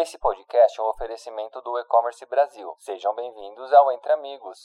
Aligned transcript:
Esse 0.00 0.16
podcast 0.16 0.78
é 0.78 0.82
um 0.84 0.86
oferecimento 0.86 1.60
do 1.60 1.76
E-Commerce 1.76 2.24
Brasil. 2.26 2.72
Sejam 2.78 3.12
bem-vindos 3.16 3.72
ao 3.72 3.90
Entre 3.90 4.12
Amigos. 4.12 4.64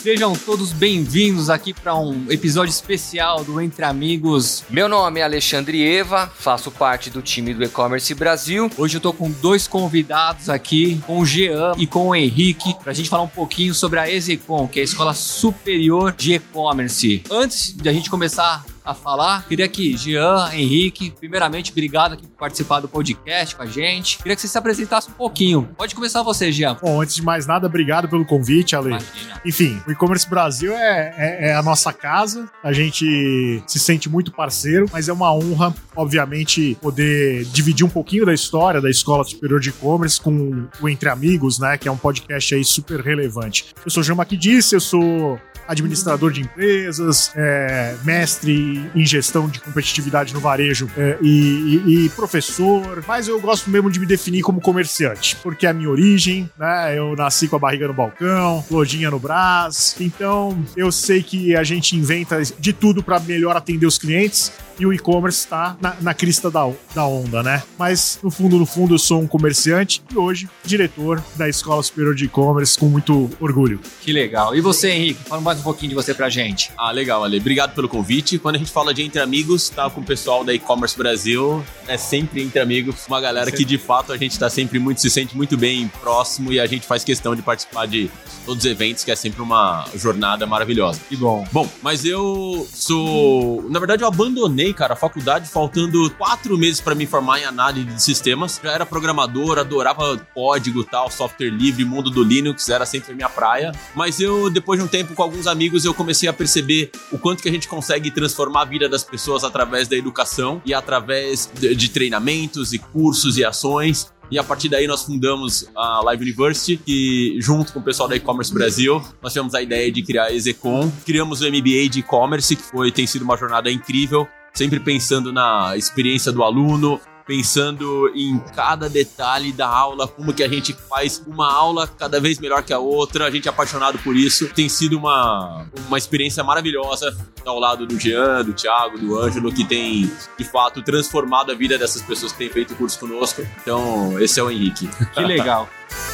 Sejam 0.00 0.32
todos 0.32 0.72
bem-vindos 0.72 1.50
aqui 1.50 1.74
para 1.74 1.96
um 1.96 2.30
episódio 2.30 2.70
especial 2.70 3.42
do 3.42 3.60
Entre 3.60 3.84
Amigos. 3.84 4.62
Meu 4.70 4.88
nome 4.88 5.18
é 5.18 5.24
Alexandre 5.24 5.84
Eva, 5.84 6.32
faço 6.36 6.70
parte 6.70 7.10
do 7.10 7.20
time 7.20 7.52
do 7.52 7.64
E-Commerce 7.64 8.14
Brasil. 8.14 8.70
Hoje 8.78 8.96
eu 8.96 9.00
tô 9.00 9.12
com 9.12 9.28
dois 9.28 9.66
convidados 9.66 10.48
aqui, 10.48 11.00
com 11.04 11.18
o 11.18 11.26
Jean 11.26 11.72
e 11.76 11.84
com 11.84 12.06
o 12.06 12.14
Henrique, 12.14 12.76
para 12.80 12.92
a 12.92 12.94
gente 12.94 13.08
falar 13.08 13.24
um 13.24 13.28
pouquinho 13.28 13.74
sobre 13.74 13.98
a 13.98 14.08
Execom, 14.08 14.68
que 14.68 14.78
é 14.78 14.82
a 14.82 14.84
Escola 14.84 15.12
Superior 15.12 16.12
de 16.12 16.34
E-Commerce. 16.34 17.24
Antes 17.28 17.74
de 17.74 17.88
a 17.88 17.92
gente 17.92 18.08
começar 18.08 18.64
a 18.88 18.94
falar. 18.94 19.46
Queria 19.46 19.68
que 19.68 19.96
Jean, 19.96 20.50
Henrique, 20.52 21.10
primeiramente, 21.10 21.70
obrigado 21.70 22.14
aqui 22.14 22.26
por 22.26 22.36
participar 22.38 22.80
do 22.80 22.88
podcast 22.88 23.54
com 23.54 23.62
a 23.62 23.66
gente. 23.66 24.16
Queria 24.18 24.34
que 24.34 24.40
você 24.40 24.48
se 24.48 24.56
apresentasse 24.56 25.10
um 25.10 25.12
pouquinho. 25.12 25.68
Pode 25.76 25.94
começar 25.94 26.22
você, 26.22 26.50
Jean. 26.50 26.76
Bom, 26.80 27.00
antes 27.00 27.14
de 27.14 27.22
mais 27.22 27.46
nada, 27.46 27.66
obrigado 27.66 28.08
pelo 28.08 28.24
convite, 28.24 28.74
Ale. 28.74 28.88
Imagina. 28.88 29.40
Enfim, 29.44 29.82
o 29.86 29.92
e-commerce 29.92 30.28
Brasil 30.28 30.72
é, 30.72 31.14
é, 31.16 31.48
é, 31.48 31.54
a 31.54 31.62
nossa 31.62 31.92
casa. 31.92 32.50
A 32.64 32.72
gente 32.72 33.62
se 33.66 33.78
sente 33.78 34.08
muito 34.08 34.32
parceiro, 34.32 34.86
mas 34.90 35.08
é 35.08 35.12
uma 35.12 35.32
honra, 35.34 35.74
obviamente, 35.94 36.76
poder 36.80 37.44
dividir 37.46 37.84
um 37.84 37.90
pouquinho 37.90 38.24
da 38.24 38.32
história 38.32 38.80
da 38.80 38.88
Escola 38.88 39.22
Superior 39.22 39.60
de 39.60 39.68
E-Commerce 39.68 40.18
com 40.20 40.66
o 40.80 40.88
Entre 40.88 41.10
Amigos, 41.10 41.58
né? 41.58 41.76
Que 41.76 41.88
é 41.88 41.92
um 41.92 41.96
podcast 41.96 42.54
aí 42.54 42.64
super 42.64 43.00
relevante. 43.00 43.66
Eu 43.84 43.90
sou 43.90 44.02
Jean 44.02 44.14
Maquidice, 44.14 44.74
eu 44.74 44.80
sou 44.80 45.38
administrador 45.68 46.32
de 46.32 46.40
empresas, 46.40 47.30
é, 47.36 47.94
mestre 48.02 48.90
em 48.94 49.04
gestão 49.04 49.48
de 49.48 49.60
competitividade 49.60 50.32
no 50.32 50.40
varejo 50.40 50.90
é, 50.96 51.18
e, 51.20 51.82
e, 51.86 52.06
e, 52.06 52.08
professor, 52.10 53.04
mas 53.06 53.28
eu 53.28 53.38
gosto 53.40 53.70
mesmo 53.70 53.90
de 53.90 54.00
me 54.00 54.06
definir 54.06 54.42
como 54.42 54.60
comerciante, 54.60 55.36
porque 55.36 55.66
é 55.66 55.70
a 55.70 55.72
minha 55.72 55.90
origem, 55.90 56.50
né? 56.58 56.98
Eu 56.98 57.14
nasci 57.14 57.46
com 57.46 57.56
a 57.56 57.58
barriga 57.58 57.86
no 57.86 57.94
balcão, 57.94 58.64
lojinha 58.70 59.10
no 59.10 59.18
braço, 59.18 60.02
então 60.02 60.58
eu 60.76 60.90
sei 60.90 61.22
que 61.22 61.54
a 61.54 61.62
gente 61.62 61.94
inventa 61.94 62.40
de 62.58 62.72
tudo 62.72 63.02
para 63.02 63.20
melhor 63.20 63.56
atender 63.56 63.86
os 63.86 63.98
clientes 63.98 64.50
e 64.78 64.86
o 64.86 64.92
e-commerce 64.92 65.40
está 65.40 65.76
na, 65.80 65.96
na, 66.00 66.14
crista 66.14 66.50
da, 66.50 66.70
da 66.94 67.04
onda, 67.04 67.42
né? 67.42 67.62
Mas 67.76 68.18
no 68.22 68.30
fundo, 68.30 68.58
no 68.58 68.66
fundo, 68.66 68.94
eu 68.94 68.98
sou 68.98 69.20
um 69.20 69.26
comerciante 69.26 70.02
e 70.10 70.16
hoje 70.16 70.48
diretor 70.64 71.22
da 71.36 71.48
Escola 71.48 71.82
Superior 71.82 72.14
de 72.14 72.26
E-Commerce 72.26 72.78
com 72.78 72.86
muito 72.86 73.28
orgulho. 73.40 73.80
Que 74.00 74.12
legal. 74.12 74.54
E 74.54 74.60
você, 74.60 74.90
Henrique? 74.90 75.20
Fala 75.24 75.40
um 75.58 75.62
pouquinho 75.62 75.90
de 75.90 75.94
você 75.94 76.14
pra 76.14 76.28
gente. 76.28 76.70
Ah, 76.76 76.90
legal, 76.90 77.24
Ale. 77.24 77.38
Obrigado 77.38 77.74
pelo 77.74 77.88
convite. 77.88 78.38
Quando 78.38 78.56
a 78.56 78.58
gente 78.58 78.70
fala 78.70 78.94
de 78.94 79.02
entre 79.02 79.20
amigos, 79.20 79.68
tá 79.68 79.88
com 79.90 80.00
o 80.00 80.04
pessoal 80.04 80.44
da 80.44 80.54
E-Commerce 80.54 80.96
Brasil, 80.96 81.64
é 81.86 81.96
sempre 81.96 82.42
entre 82.42 82.60
amigos, 82.60 83.06
uma 83.06 83.20
galera 83.20 83.50
que 83.50 83.64
de 83.64 83.78
fato 83.78 84.12
a 84.12 84.16
gente 84.16 84.38
tá 84.38 84.48
sempre 84.48 84.78
muito, 84.78 85.00
se 85.00 85.10
sente 85.10 85.36
muito 85.36 85.56
bem 85.56 85.88
próximo 86.00 86.52
e 86.52 86.60
a 86.60 86.66
gente 86.66 86.86
faz 86.86 87.04
questão 87.04 87.34
de 87.34 87.42
participar 87.42 87.86
de 87.86 88.10
todos 88.44 88.64
os 88.64 88.70
eventos, 88.70 89.04
que 89.04 89.10
é 89.10 89.16
sempre 89.16 89.42
uma 89.42 89.84
jornada 89.94 90.46
maravilhosa. 90.46 91.00
Que 91.08 91.16
bom. 91.16 91.46
Bom, 91.52 91.68
mas 91.82 92.04
eu 92.04 92.66
sou. 92.72 93.68
Na 93.68 93.78
verdade, 93.78 94.02
eu 94.02 94.08
abandonei, 94.08 94.72
cara, 94.72 94.94
a 94.94 94.96
faculdade 94.96 95.48
faltando 95.48 96.10
quatro 96.12 96.56
meses 96.56 96.80
para 96.80 96.94
me 96.94 97.06
formar 97.06 97.40
em 97.40 97.44
análise 97.44 97.86
de 97.86 98.02
sistemas. 98.02 98.60
Já 98.62 98.72
era 98.72 98.86
programador, 98.86 99.58
adorava 99.58 100.16
código 100.34 100.84
tal, 100.84 101.10
software 101.10 101.50
livre, 101.50 101.84
mundo 101.84 102.10
do 102.10 102.22
Linux, 102.22 102.68
era 102.68 102.86
sempre 102.86 103.12
a 103.12 103.14
minha 103.14 103.28
praia. 103.28 103.72
Mas 103.94 104.20
eu, 104.20 104.48
depois 104.48 104.78
de 104.78 104.84
um 104.84 104.88
tempo 104.88 105.14
com 105.14 105.22
alguns 105.22 105.46
amigos, 105.48 105.84
eu 105.84 105.92
comecei 105.92 106.28
a 106.28 106.32
perceber 106.32 106.90
o 107.10 107.18
quanto 107.18 107.42
que 107.42 107.48
a 107.48 107.52
gente 107.52 107.66
consegue 107.66 108.10
transformar 108.10 108.62
a 108.62 108.64
vida 108.64 108.88
das 108.88 109.02
pessoas 109.02 109.42
através 109.42 109.88
da 109.88 109.96
educação 109.96 110.62
e 110.64 110.72
através 110.72 111.50
de 111.54 111.88
treinamentos 111.88 112.72
e 112.72 112.78
cursos 112.78 113.36
e 113.36 113.44
ações. 113.44 114.12
E 114.30 114.38
a 114.38 114.44
partir 114.44 114.68
daí 114.68 114.86
nós 114.86 115.04
fundamos 115.04 115.68
a 115.74 116.02
Live 116.04 116.22
University, 116.22 116.76
que 116.76 117.36
junto 117.40 117.72
com 117.72 117.80
o 117.80 117.82
pessoal 117.82 118.08
da 118.08 118.14
E-Commerce 118.14 118.52
Brasil, 118.52 119.02
nós 119.22 119.32
tivemos 119.32 119.54
a 119.54 119.62
ideia 119.62 119.90
de 119.90 120.02
criar 120.02 120.24
a 120.24 120.32
Execom. 120.32 120.92
Criamos 121.06 121.40
o 121.40 121.48
MBA 121.48 121.88
de 121.90 122.00
E-Commerce, 122.00 122.54
que 122.54 122.62
foi, 122.62 122.92
tem 122.92 123.06
sido 123.06 123.22
uma 123.22 123.38
jornada 123.38 123.70
incrível, 123.70 124.28
sempre 124.52 124.78
pensando 124.78 125.32
na 125.32 125.74
experiência 125.76 126.30
do 126.30 126.42
aluno, 126.42 127.00
pensando 127.28 128.10
em 128.14 128.38
cada 128.56 128.88
detalhe 128.88 129.52
da 129.52 129.68
aula, 129.68 130.08
como 130.08 130.32
que 130.32 130.42
a 130.42 130.48
gente 130.48 130.72
faz 130.72 131.22
uma 131.26 131.52
aula 131.52 131.86
cada 131.86 132.18
vez 132.18 132.38
melhor 132.38 132.62
que 132.62 132.72
a 132.72 132.78
outra. 132.78 133.26
A 133.26 133.30
gente 133.30 133.46
é 133.46 133.50
apaixonado 133.50 133.98
por 133.98 134.16
isso. 134.16 134.48
Tem 134.48 134.66
sido 134.66 134.96
uma, 134.96 135.66
uma 135.86 135.98
experiência 135.98 136.42
maravilhosa 136.42 137.14
ao 137.44 137.60
lado 137.60 137.86
do 137.86 138.00
Jean, 138.00 138.42
do 138.42 138.54
Thiago, 138.54 138.98
do 138.98 139.20
Ângelo, 139.20 139.52
que 139.52 139.62
tem 139.62 140.10
de 140.38 140.44
fato 140.44 140.80
transformado 140.80 141.52
a 141.52 141.54
vida 141.54 141.76
dessas 141.76 142.00
pessoas 142.00 142.32
que 142.32 142.38
têm 142.38 142.48
feito 142.48 142.72
o 142.72 142.76
curso 142.76 142.98
conosco. 142.98 143.46
Então, 143.60 144.18
esse 144.18 144.40
é 144.40 144.42
o 144.42 144.50
Henrique. 144.50 144.88
Que 145.12 145.20
legal. 145.20 145.68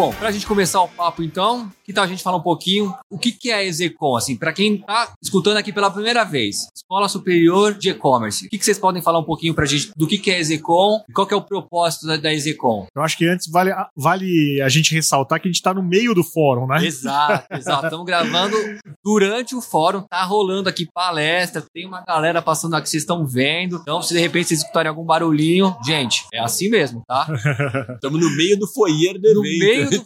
Bom, 0.00 0.14
pra 0.14 0.30
gente 0.30 0.46
começar 0.46 0.80
o 0.80 0.88
papo 0.88 1.22
então, 1.22 1.70
que 1.84 1.92
tal 1.92 2.04
a 2.04 2.06
gente 2.06 2.22
falar 2.22 2.38
um 2.38 2.42
pouquinho 2.42 2.96
o 3.10 3.18
que, 3.18 3.30
que 3.30 3.50
é 3.50 3.56
a 3.56 3.64
Execom, 3.64 4.16
assim, 4.16 4.34
para 4.34 4.50
quem 4.50 4.78
tá 4.78 5.12
escutando 5.22 5.58
aqui 5.58 5.74
pela 5.74 5.90
primeira 5.90 6.24
vez, 6.24 6.68
Escola 6.74 7.06
Superior 7.06 7.74
de 7.74 7.90
E-Commerce. 7.90 8.46
O 8.46 8.48
que, 8.48 8.56
que 8.56 8.64
vocês 8.64 8.78
podem 8.78 9.02
falar 9.02 9.18
um 9.18 9.24
pouquinho 9.24 9.52
pra 9.52 9.66
gente 9.66 9.90
do 9.94 10.06
que, 10.06 10.16
que 10.16 10.30
é 10.30 10.36
a 10.36 10.38
Execom 10.38 11.04
e 11.06 11.12
qual 11.12 11.26
que 11.26 11.34
é 11.34 11.36
o 11.36 11.42
propósito 11.42 12.06
da, 12.06 12.16
da 12.16 12.32
Execom? 12.32 12.86
Eu 12.96 13.02
acho 13.02 13.18
que 13.18 13.26
antes 13.26 13.46
vale, 13.50 13.72
vale 13.94 14.62
a 14.62 14.70
gente 14.70 14.94
ressaltar 14.94 15.38
que 15.38 15.48
a 15.48 15.52
gente 15.52 15.60
tá 15.60 15.74
no 15.74 15.82
meio 15.82 16.14
do 16.14 16.24
fórum, 16.24 16.66
né? 16.66 16.82
Exato, 16.82 17.46
exato. 17.52 17.84
Estamos 17.84 18.06
gravando 18.06 18.56
durante 19.04 19.54
o 19.54 19.60
fórum, 19.60 20.00
tá 20.00 20.24
rolando 20.24 20.70
aqui 20.70 20.88
palestra, 20.94 21.62
tem 21.74 21.86
uma 21.86 22.02
galera 22.06 22.40
passando 22.40 22.74
aqui, 22.74 22.88
vocês 22.88 23.02
estão 23.02 23.26
vendo. 23.26 23.76
Então, 23.82 24.00
se 24.00 24.14
de 24.14 24.20
repente 24.20 24.48
vocês 24.48 24.60
escutarem 24.60 24.88
algum 24.88 25.04
barulhinho, 25.04 25.76
gente, 25.84 26.24
é 26.32 26.40
assim 26.40 26.70
mesmo, 26.70 27.02
tá? 27.06 27.26
Estamos 27.96 28.18
no 28.18 28.34
meio 28.34 28.58
do 28.58 28.66
foyer 28.66 29.20
do 29.20 29.34
No 29.34 29.42
meio 29.42 29.89
do 29.90 30.04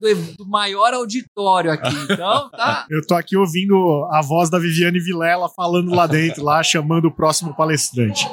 do, 0.00 0.36
do, 0.36 0.46
maior 0.46 0.94
auditório 0.94 1.70
aqui. 1.70 1.94
Então, 2.04 2.50
tá. 2.50 2.86
Eu 2.90 3.06
tô 3.06 3.14
aqui 3.14 3.36
ouvindo 3.36 4.06
a 4.10 4.22
voz 4.22 4.50
da 4.50 4.58
Viviane 4.58 5.00
Vilela 5.00 5.48
falando 5.48 5.94
lá 5.94 6.06
dentro, 6.06 6.42
lá 6.42 6.62
chamando 6.62 7.06
o 7.06 7.14
próximo 7.14 7.54
palestrante. 7.54 8.26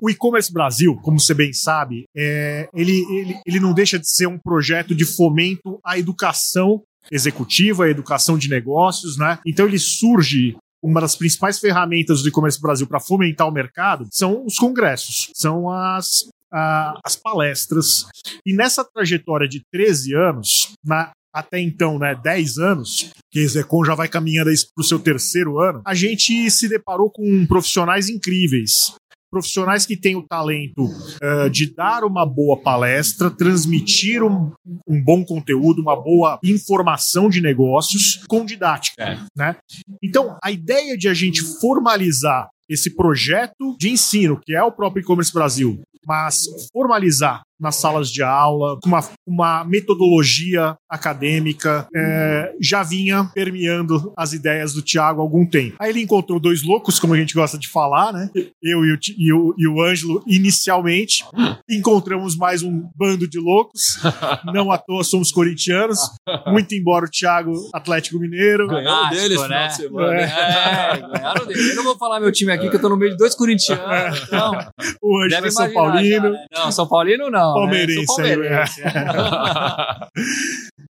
O 0.00 0.10
e-commerce 0.10 0.52
Brasil, 0.52 0.96
como 1.02 1.20
você 1.20 1.34
bem 1.34 1.52
sabe, 1.52 2.04
é, 2.16 2.68
ele, 2.74 3.04
ele, 3.10 3.40
ele 3.46 3.60
não 3.60 3.72
deixa 3.72 3.98
de 3.98 4.08
ser 4.08 4.26
um 4.26 4.38
projeto 4.38 4.94
de 4.94 5.04
fomento 5.04 5.78
à 5.84 5.98
educação 5.98 6.82
executiva, 7.10 7.84
à 7.84 7.88
educação 7.88 8.36
de 8.36 8.48
negócios, 8.48 9.16
né? 9.16 9.38
Então 9.46 9.66
ele 9.66 9.78
surge 9.78 10.56
uma 10.82 11.00
das 11.00 11.16
principais 11.16 11.58
ferramentas 11.58 12.22
do 12.22 12.28
e-commerce 12.28 12.60
Brasil 12.60 12.86
para 12.86 13.00
fomentar 13.00 13.48
o 13.48 13.52
mercado 13.52 14.06
são 14.12 14.44
os 14.44 14.56
congressos, 14.56 15.30
são 15.34 15.70
as 15.70 16.28
as 16.52 17.16
palestras. 17.16 18.06
E 18.44 18.54
nessa 18.54 18.84
trajetória 18.84 19.48
de 19.48 19.62
13 19.72 20.14
anos, 20.14 20.72
na, 20.84 21.12
até 21.36 21.60
então, 21.60 21.98
né, 21.98 22.14
10 22.14 22.58
anos, 22.58 23.10
que 23.30 23.40
a 23.40 23.42
Execom 23.42 23.84
já 23.84 23.94
vai 23.94 24.08
caminhando 24.08 24.50
para 24.74 24.82
o 24.82 24.84
seu 24.84 24.98
terceiro 24.98 25.60
ano, 25.60 25.82
a 25.84 25.94
gente 25.94 26.50
se 26.50 26.68
deparou 26.68 27.10
com 27.10 27.46
profissionais 27.46 28.08
incríveis. 28.08 28.94
Profissionais 29.30 29.84
que 29.84 29.96
têm 29.96 30.16
o 30.16 30.22
talento 30.22 30.84
uh, 30.84 31.50
de 31.50 31.74
dar 31.74 32.04
uma 32.04 32.24
boa 32.24 32.56
palestra, 32.62 33.28
transmitir 33.28 34.22
um, 34.22 34.52
um, 34.88 35.02
bom 35.02 35.24
conteúdo, 35.24 35.82
uma 35.82 36.00
boa 36.00 36.38
informação 36.42 37.28
de 37.28 37.42
negócios 37.42 38.24
com 38.28 38.44
didática. 38.44 39.02
É. 39.02 39.18
Né? 39.36 39.56
Então, 40.02 40.38
a 40.42 40.50
ideia 40.50 40.96
de 40.96 41.08
a 41.08 41.12
gente 41.12 41.42
formalizar 41.60 42.48
esse 42.68 42.96
projeto 42.96 43.76
de 43.78 43.90
ensino, 43.90 44.40
que 44.42 44.54
é 44.54 44.62
o 44.62 44.72
próprio 44.72 45.02
e-commerce 45.02 45.32
Brasil, 45.32 45.82
mas 46.06 46.44
formalizar 46.72 47.42
nas 47.58 47.76
salas 47.76 48.10
de 48.10 48.22
aula, 48.22 48.78
uma, 48.84 49.00
uma 49.26 49.64
metodologia 49.64 50.76
acadêmica, 50.88 51.86
é, 51.94 52.52
já 52.60 52.82
vinha 52.82 53.30
permeando 53.34 54.12
as 54.16 54.32
ideias 54.32 54.72
do 54.72 54.82
Tiago 54.82 55.20
há 55.20 55.24
algum 55.24 55.46
tempo. 55.46 55.76
Aí 55.80 55.90
ele 55.90 56.02
encontrou 56.02 56.38
dois 56.38 56.62
loucos, 56.62 56.98
como 56.98 57.14
a 57.14 57.16
gente 57.16 57.34
gosta 57.34 57.58
de 57.58 57.68
falar, 57.68 58.12
né? 58.12 58.30
Eu 58.62 58.84
e 58.84 58.92
o, 58.92 58.98
e 59.16 59.32
o, 59.32 59.54
e 59.58 59.68
o 59.68 59.82
Ângelo, 59.82 60.22
inicialmente. 60.26 61.24
Encontramos 61.68 62.36
mais 62.36 62.62
um 62.62 62.88
bando 62.94 63.28
de 63.28 63.38
loucos. 63.38 63.98
Não 64.52 64.70
à 64.70 64.78
toa 64.78 65.02
somos 65.04 65.32
corintianos. 65.32 65.98
Muito 66.46 66.74
embora 66.74 67.06
o 67.06 67.10
Thiago, 67.10 67.52
Atlético 67.72 68.18
Mineiro. 68.18 68.66
Ganharam 68.68 69.10
deles 69.10 69.40
no 69.40 69.48
né? 69.48 69.56
final 69.56 69.68
de 69.68 69.76
semana. 69.76 70.14
É, 70.14 70.24
é 70.24 71.18
ganharam 71.18 71.46
deles. 71.46 71.68
Eu 71.70 71.76
não 71.76 71.84
vou 71.84 71.96
falar 71.96 72.20
meu 72.20 72.32
time 72.32 72.52
aqui, 72.52 72.68
que 72.68 72.76
eu 72.76 72.80
tô 72.80 72.88
no 72.88 72.96
meio 72.96 73.12
de 73.12 73.16
dois 73.16 73.34
corintianos. 73.34 74.22
Então, 74.26 74.52
o 75.02 75.22
Ângelo 75.22 75.46
é 75.46 75.50
São 75.50 75.72
Paulino. 75.72 76.26
Já, 76.26 76.30
né? 76.30 76.46
Não, 76.52 76.72
São 76.72 76.88
Paulino 76.88 77.30
não. 77.30 77.45
Palmeirense. 77.54 78.00
Né? 78.00 78.36
Palmeirense. 78.36 78.80
É. 78.82 78.92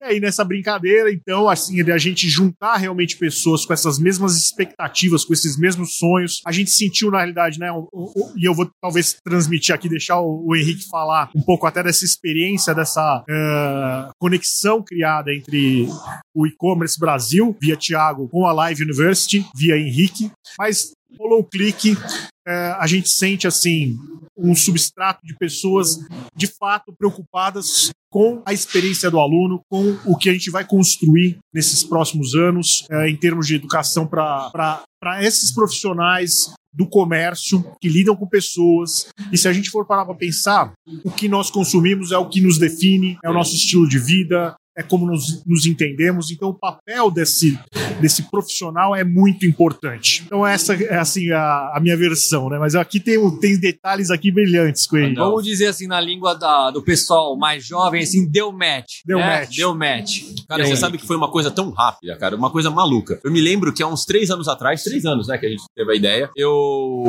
aí, 0.02 0.20
nessa 0.20 0.44
brincadeira, 0.44 1.12
então, 1.12 1.48
assim, 1.48 1.80
a 1.90 1.98
gente 1.98 2.28
juntar 2.28 2.76
realmente 2.76 3.16
pessoas 3.16 3.64
com 3.64 3.72
essas 3.72 3.98
mesmas 3.98 4.36
expectativas, 4.36 5.24
com 5.24 5.32
esses 5.32 5.58
mesmos 5.58 5.96
sonhos, 5.96 6.40
a 6.46 6.52
gente 6.52 6.70
sentiu, 6.70 7.10
na 7.10 7.18
realidade, 7.18 7.58
né? 7.58 7.70
O, 7.72 7.88
o, 7.92 8.32
e 8.36 8.44
eu 8.44 8.54
vou 8.54 8.70
talvez 8.80 9.16
transmitir 9.24 9.74
aqui, 9.74 9.88
deixar 9.88 10.20
o, 10.20 10.46
o, 10.46 10.56
Henrique 10.56 10.88
falar 10.88 11.30
um 11.34 11.42
pouco 11.42 11.66
até 11.66 11.82
dessa 11.82 12.04
experiência, 12.04 12.74
dessa 12.74 13.22
uh, 13.22 14.10
conexão 14.18 14.82
criada 14.82 15.32
entre 15.32 15.88
o 16.34 16.46
e-commerce 16.46 16.98
Brasil, 16.98 17.56
via 17.60 17.76
Thiago, 17.76 18.28
com 18.28 18.46
a 18.46 18.52
Live 18.52 18.82
University, 18.82 19.44
via 19.56 19.76
Henrique. 19.76 20.30
Mas 20.58 20.92
rolou 21.18 21.40
o 21.40 21.44
clique, 21.44 21.92
uh, 21.92 22.76
a 22.78 22.86
gente 22.86 23.08
sente 23.08 23.46
assim 23.46 23.96
um 24.38 24.54
substrato 24.54 25.20
de 25.26 25.34
pessoas 25.36 25.98
de 26.34 26.46
fato 26.46 26.94
preocupadas 26.96 27.90
com 28.10 28.42
a 28.46 28.52
experiência 28.52 29.10
do 29.10 29.18
aluno, 29.18 29.60
com 29.68 29.96
o 30.06 30.16
que 30.16 30.30
a 30.30 30.32
gente 30.32 30.50
vai 30.50 30.64
construir 30.64 31.38
nesses 31.52 31.84
próximos 31.84 32.34
anos 32.34 32.86
é, 32.90 33.10
em 33.10 33.16
termos 33.16 33.46
de 33.46 33.56
educação 33.56 34.06
para 34.06 34.82
esses 35.20 35.52
profissionais 35.52 36.52
do 36.72 36.88
comércio 36.88 37.64
que 37.80 37.88
lidam 37.88 38.16
com 38.16 38.26
pessoas. 38.26 39.08
E 39.32 39.36
se 39.36 39.48
a 39.48 39.52
gente 39.52 39.70
for 39.70 39.86
parar 39.86 40.04
para 40.04 40.14
pensar, 40.14 40.72
o 41.04 41.10
que 41.10 41.28
nós 41.28 41.50
consumimos 41.50 42.12
é 42.12 42.18
o 42.18 42.28
que 42.28 42.40
nos 42.40 42.58
define, 42.58 43.18
é 43.24 43.28
o 43.28 43.34
nosso 43.34 43.54
estilo 43.54 43.88
de 43.88 43.98
vida, 43.98 44.54
é 44.78 44.82
como 44.82 45.04
nos, 45.04 45.44
nos 45.44 45.66
entendemos. 45.66 46.30
Então, 46.30 46.50
o 46.50 46.54
papel 46.54 47.10
desse, 47.10 47.58
desse 48.00 48.22
profissional 48.30 48.94
é 48.94 49.02
muito 49.02 49.44
importante. 49.44 50.22
Então, 50.24 50.46
essa 50.46 50.74
é 50.74 50.96
assim 50.96 51.32
a, 51.32 51.72
a 51.74 51.80
minha 51.82 51.96
versão, 51.96 52.48
né? 52.48 52.58
Mas 52.60 52.76
aqui 52.76 53.00
tem, 53.00 53.18
tem 53.40 53.58
detalhes 53.58 54.08
aqui 54.08 54.30
brilhantes 54.30 54.86
com 54.86 54.96
ele. 54.96 55.16
Vamos 55.16 55.44
dizer 55.44 55.66
assim, 55.66 55.88
na 55.88 56.00
língua 56.00 56.34
da, 56.34 56.70
do 56.70 56.80
pessoal 56.80 57.36
mais 57.36 57.66
jovem, 57.66 58.04
assim, 58.04 58.30
deu 58.30 58.52
match. 58.52 59.00
Deu 59.04 59.18
né? 59.18 59.40
match. 59.40 59.56
Deu 59.56 59.74
match. 59.74 60.22
Cara, 60.48 60.64
você 60.64 60.76
sabe 60.76 60.96
que 60.96 61.06
foi 61.06 61.16
uma 61.16 61.30
coisa 61.30 61.50
tão 61.50 61.70
rápida, 61.70 62.16
cara, 62.16 62.36
uma 62.36 62.50
coisa 62.50 62.70
maluca. 62.70 63.20
Eu 63.24 63.32
me 63.32 63.40
lembro 63.40 63.72
que 63.72 63.82
há 63.82 63.88
uns 63.88 64.04
três 64.04 64.30
anos 64.30 64.46
atrás, 64.46 64.84
três 64.84 65.04
anos, 65.04 65.26
né, 65.26 65.36
que 65.36 65.46
a 65.46 65.48
gente 65.48 65.64
teve 65.74 65.92
a 65.92 65.96
ideia, 65.96 66.30
eu 66.36 67.02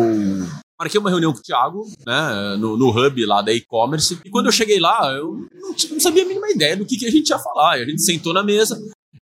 marquei 0.80 1.00
uma 1.00 1.10
reunião 1.10 1.34
com 1.34 1.40
o 1.40 1.44
Thiago, 1.44 1.86
né, 2.08 2.56
no, 2.58 2.78
no 2.78 2.90
hub 2.90 3.26
lá 3.26 3.42
da 3.42 3.54
e-commerce. 3.54 4.18
E 4.24 4.30
quando 4.30 4.46
eu 4.46 4.52
cheguei 4.52 4.80
lá, 4.80 5.12
eu 5.12 5.46
não, 5.62 6.00
sabia 6.00 6.24
a 6.24 6.26
mínima 6.26 6.50
ideia 6.50 6.78
do 6.78 6.86
que, 6.86 6.98
que 6.98 7.06
a 7.06 7.12
gente 7.12 7.30
ia 7.30 7.38
falar. 7.38 7.78
E 7.78 7.84
a 7.84 7.86
gente 7.86 8.02
sentou 8.02 8.34
na 8.34 8.42
mesa. 8.42 8.80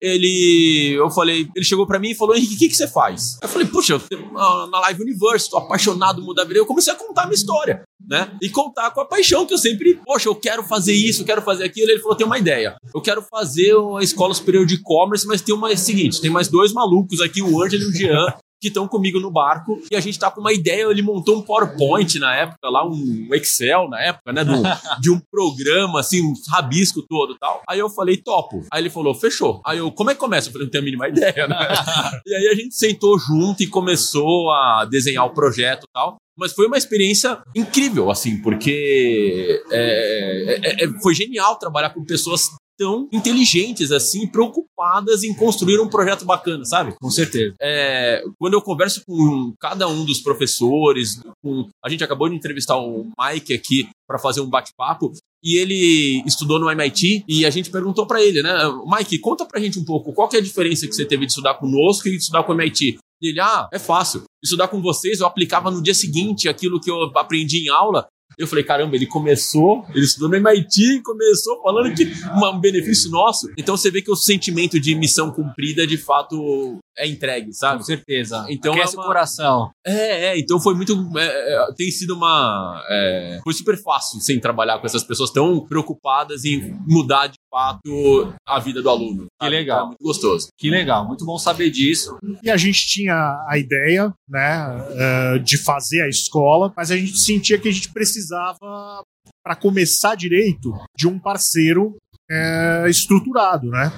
Ele, 0.00 0.94
eu 0.96 1.10
falei, 1.10 1.46
ele 1.54 1.64
chegou 1.64 1.86
para 1.86 1.98
mim 1.98 2.10
e 2.10 2.14
falou: 2.14 2.34
Henrique, 2.34 2.54
o 2.54 2.58
que, 2.58 2.68
que 2.68 2.74
você 2.74 2.88
faz? 2.88 3.36
Eu 3.42 3.48
falei: 3.48 3.66
Puxa, 3.66 4.00
eu 4.10 4.68
na 4.70 4.80
Live 4.80 5.02
Universe, 5.02 5.50
tô 5.50 5.58
apaixonado 5.58 6.22
mudar 6.22 6.44
vida. 6.44 6.58
Eu 6.58 6.64
comecei 6.64 6.90
a 6.90 6.96
contar 6.96 7.24
a 7.24 7.26
minha 7.26 7.34
história, 7.34 7.82
né? 8.08 8.34
E 8.40 8.48
contar 8.48 8.92
com 8.92 9.02
a 9.02 9.04
paixão 9.04 9.44
que 9.44 9.52
eu 9.52 9.58
sempre, 9.58 10.00
poxa, 10.06 10.28
eu 10.28 10.34
quero 10.34 10.62
fazer 10.62 10.94
isso, 10.94 11.20
eu 11.20 11.26
quero 11.26 11.42
fazer 11.42 11.64
aquilo. 11.64 11.90
Ele 11.90 12.00
falou: 12.00 12.16
Tem 12.16 12.26
uma 12.26 12.38
ideia. 12.38 12.76
Eu 12.94 13.02
quero 13.02 13.20
fazer 13.20 13.74
uma 13.74 14.02
escola 14.02 14.32
superior 14.32 14.64
de 14.64 14.76
e-commerce, 14.76 15.26
mas 15.26 15.42
tem 15.42 15.54
uma 15.54 15.70
é 15.70 15.76
seguinte: 15.76 16.18
tem 16.18 16.30
mais 16.30 16.48
dois 16.48 16.72
malucos 16.72 17.20
aqui, 17.20 17.42
o 17.42 17.62
Ângelo 17.62 17.82
e 17.82 17.86
o 17.86 17.92
Jean, 17.92 18.34
que 18.60 18.68
estão 18.68 18.86
comigo 18.86 19.18
no 19.18 19.30
barco 19.30 19.80
e 19.90 19.96
a 19.96 20.00
gente 20.00 20.18
tá 20.18 20.30
com 20.30 20.40
uma 20.40 20.52
ideia. 20.52 20.84
Ele 20.90 21.02
montou 21.02 21.38
um 21.38 21.42
PowerPoint 21.42 22.18
na 22.18 22.34
época, 22.34 22.68
lá 22.68 22.86
um 22.86 23.28
Excel 23.32 23.88
na 23.88 24.00
época, 24.00 24.32
né? 24.32 24.44
Do, 24.44 24.52
de 25.00 25.10
um 25.10 25.20
programa, 25.30 26.00
assim, 26.00 26.22
um 26.22 26.34
rabisco 26.48 27.02
todo 27.08 27.36
tal. 27.38 27.62
Aí 27.68 27.78
eu 27.78 27.88
falei, 27.88 28.16
topo. 28.18 28.64
Aí 28.70 28.82
ele 28.82 28.90
falou, 28.90 29.14
fechou. 29.14 29.60
Aí 29.64 29.78
eu, 29.78 29.90
como 29.90 30.10
é 30.10 30.14
que 30.14 30.20
começa? 30.20 30.48
Eu 30.48 30.52
falei, 30.52 30.66
não 30.66 30.70
tenho 30.70 30.82
a 30.82 30.84
mínima 30.84 31.08
ideia, 31.10 31.48
né? 31.48 31.56
e 32.26 32.34
aí 32.34 32.48
a 32.48 32.54
gente 32.54 32.74
sentou 32.74 33.18
junto 33.18 33.62
e 33.62 33.66
começou 33.66 34.50
a 34.50 34.84
desenhar 34.84 35.24
o 35.24 35.34
projeto 35.34 35.84
e 35.84 35.92
tal. 35.92 36.16
Mas 36.38 36.52
foi 36.52 36.66
uma 36.66 36.78
experiência 36.78 37.38
incrível, 37.54 38.10
assim, 38.10 38.40
porque 38.40 39.62
é, 39.70 40.60
é, 40.62 40.84
é, 40.84 40.88
foi 41.02 41.14
genial 41.14 41.58
trabalhar 41.58 41.90
com 41.90 42.02
pessoas 42.02 42.48
tão 42.80 43.06
inteligentes 43.12 43.92
assim, 43.92 44.26
preocupadas 44.26 45.22
em 45.22 45.34
construir 45.34 45.78
um 45.78 45.88
projeto 45.88 46.24
bacana, 46.24 46.64
sabe? 46.64 46.94
Com 46.98 47.10
certeza. 47.10 47.54
É, 47.60 48.22
quando 48.38 48.54
eu 48.54 48.62
converso 48.62 49.02
com 49.06 49.52
cada 49.60 49.86
um 49.86 50.02
dos 50.02 50.20
professores, 50.20 51.20
com, 51.44 51.68
a 51.84 51.90
gente 51.90 52.02
acabou 52.02 52.30
de 52.30 52.34
entrevistar 52.34 52.78
o 52.78 53.06
Mike 53.20 53.52
aqui 53.52 53.86
para 54.08 54.18
fazer 54.18 54.40
um 54.40 54.48
bate-papo 54.48 55.12
e 55.44 55.58
ele 55.58 56.22
estudou 56.26 56.58
no 56.58 56.70
MIT 56.70 57.24
e 57.28 57.44
a 57.44 57.50
gente 57.50 57.70
perguntou 57.70 58.06
para 58.06 58.22
ele, 58.22 58.42
né, 58.42 58.50
Mike, 58.86 59.18
conta 59.18 59.44
pra 59.44 59.60
gente 59.60 59.78
um 59.78 59.84
pouco 59.84 60.14
qual 60.14 60.28
que 60.28 60.36
é 60.36 60.38
a 60.38 60.42
diferença 60.42 60.86
que 60.86 60.94
você 60.94 61.04
teve 61.04 61.26
de 61.26 61.32
estudar 61.32 61.54
conosco 61.54 62.08
e 62.08 62.12
de 62.12 62.16
estudar 62.16 62.44
com 62.44 62.52
o 62.52 62.54
MIT. 62.54 62.98
E 63.20 63.28
ele, 63.28 63.40
ah, 63.40 63.68
é 63.70 63.78
fácil. 63.78 64.22
Estudar 64.42 64.68
com 64.68 64.80
vocês, 64.80 65.20
eu 65.20 65.26
aplicava 65.26 65.70
no 65.70 65.82
dia 65.82 65.92
seguinte 65.92 66.48
aquilo 66.48 66.80
que 66.80 66.90
eu 66.90 67.12
aprendi 67.14 67.66
em 67.66 67.68
aula 67.68 68.06
eu 68.40 68.46
falei, 68.46 68.64
caramba, 68.64 68.96
ele 68.96 69.06
começou, 69.06 69.84
ele 69.94 70.04
estudou 70.04 70.30
no 70.30 70.36
MIT, 70.36 71.02
começou 71.02 71.62
falando 71.62 71.94
que 71.94 72.10
um 72.34 72.58
benefício 72.58 73.10
nosso. 73.10 73.50
Então 73.56 73.76
você 73.76 73.90
vê 73.90 74.00
que 74.00 74.10
o 74.10 74.16
sentimento 74.16 74.80
de 74.80 74.94
missão 74.94 75.30
cumprida, 75.30 75.86
de 75.86 75.98
fato, 75.98 76.78
é 76.96 77.06
entregue, 77.06 77.52
sabe? 77.52 77.78
Com 77.78 77.84
certeza. 77.84 78.46
Então 78.48 78.72
Aquece 78.72 78.96
é 78.96 78.98
uma... 78.98 79.04
o 79.04 79.06
coração. 79.06 79.70
É, 79.86 80.26
é, 80.26 80.38
então 80.38 80.58
foi 80.58 80.74
muito. 80.74 80.94
É, 81.18 81.54
é, 81.54 81.72
tem 81.76 81.90
sido 81.90 82.14
uma. 82.14 82.82
É, 82.88 83.40
foi 83.44 83.52
super 83.52 83.76
fácil 83.76 84.20
sem 84.20 84.40
trabalhar 84.40 84.78
com 84.78 84.86
essas 84.86 85.04
pessoas 85.04 85.30
tão 85.30 85.60
preocupadas 85.66 86.44
em 86.44 86.74
mudar 86.86 87.26
de 87.26 87.36
fato 87.50 88.32
a 88.46 88.58
vida 88.58 88.80
do 88.80 88.88
aluno. 88.88 89.26
Que 89.40 89.48
legal. 89.48 89.78
Então, 89.78 89.86
muito 89.88 90.02
gostoso. 90.02 90.48
Que 90.56 90.70
legal, 90.70 91.06
muito 91.06 91.24
bom 91.24 91.38
saber 91.38 91.70
disso. 91.70 92.16
E 92.42 92.50
a 92.50 92.56
gente 92.56 92.86
tinha 92.86 93.14
a 93.48 93.58
ideia, 93.58 94.12
né, 94.28 95.36
uh, 95.36 95.40
de 95.40 95.58
fazer 95.58 96.02
a 96.02 96.08
escola, 96.08 96.72
mas 96.76 96.90
a 96.90 96.96
gente 96.96 97.18
sentia 97.18 97.58
que 97.58 97.68
a 97.68 97.72
gente 97.72 97.92
precisava 97.92 99.02
para 99.42 99.56
começar 99.56 100.14
direito 100.14 100.72
de 100.96 101.08
um 101.08 101.18
parceiro 101.18 101.96
é, 102.30 102.86
estruturado, 102.88 103.68
né? 103.68 103.92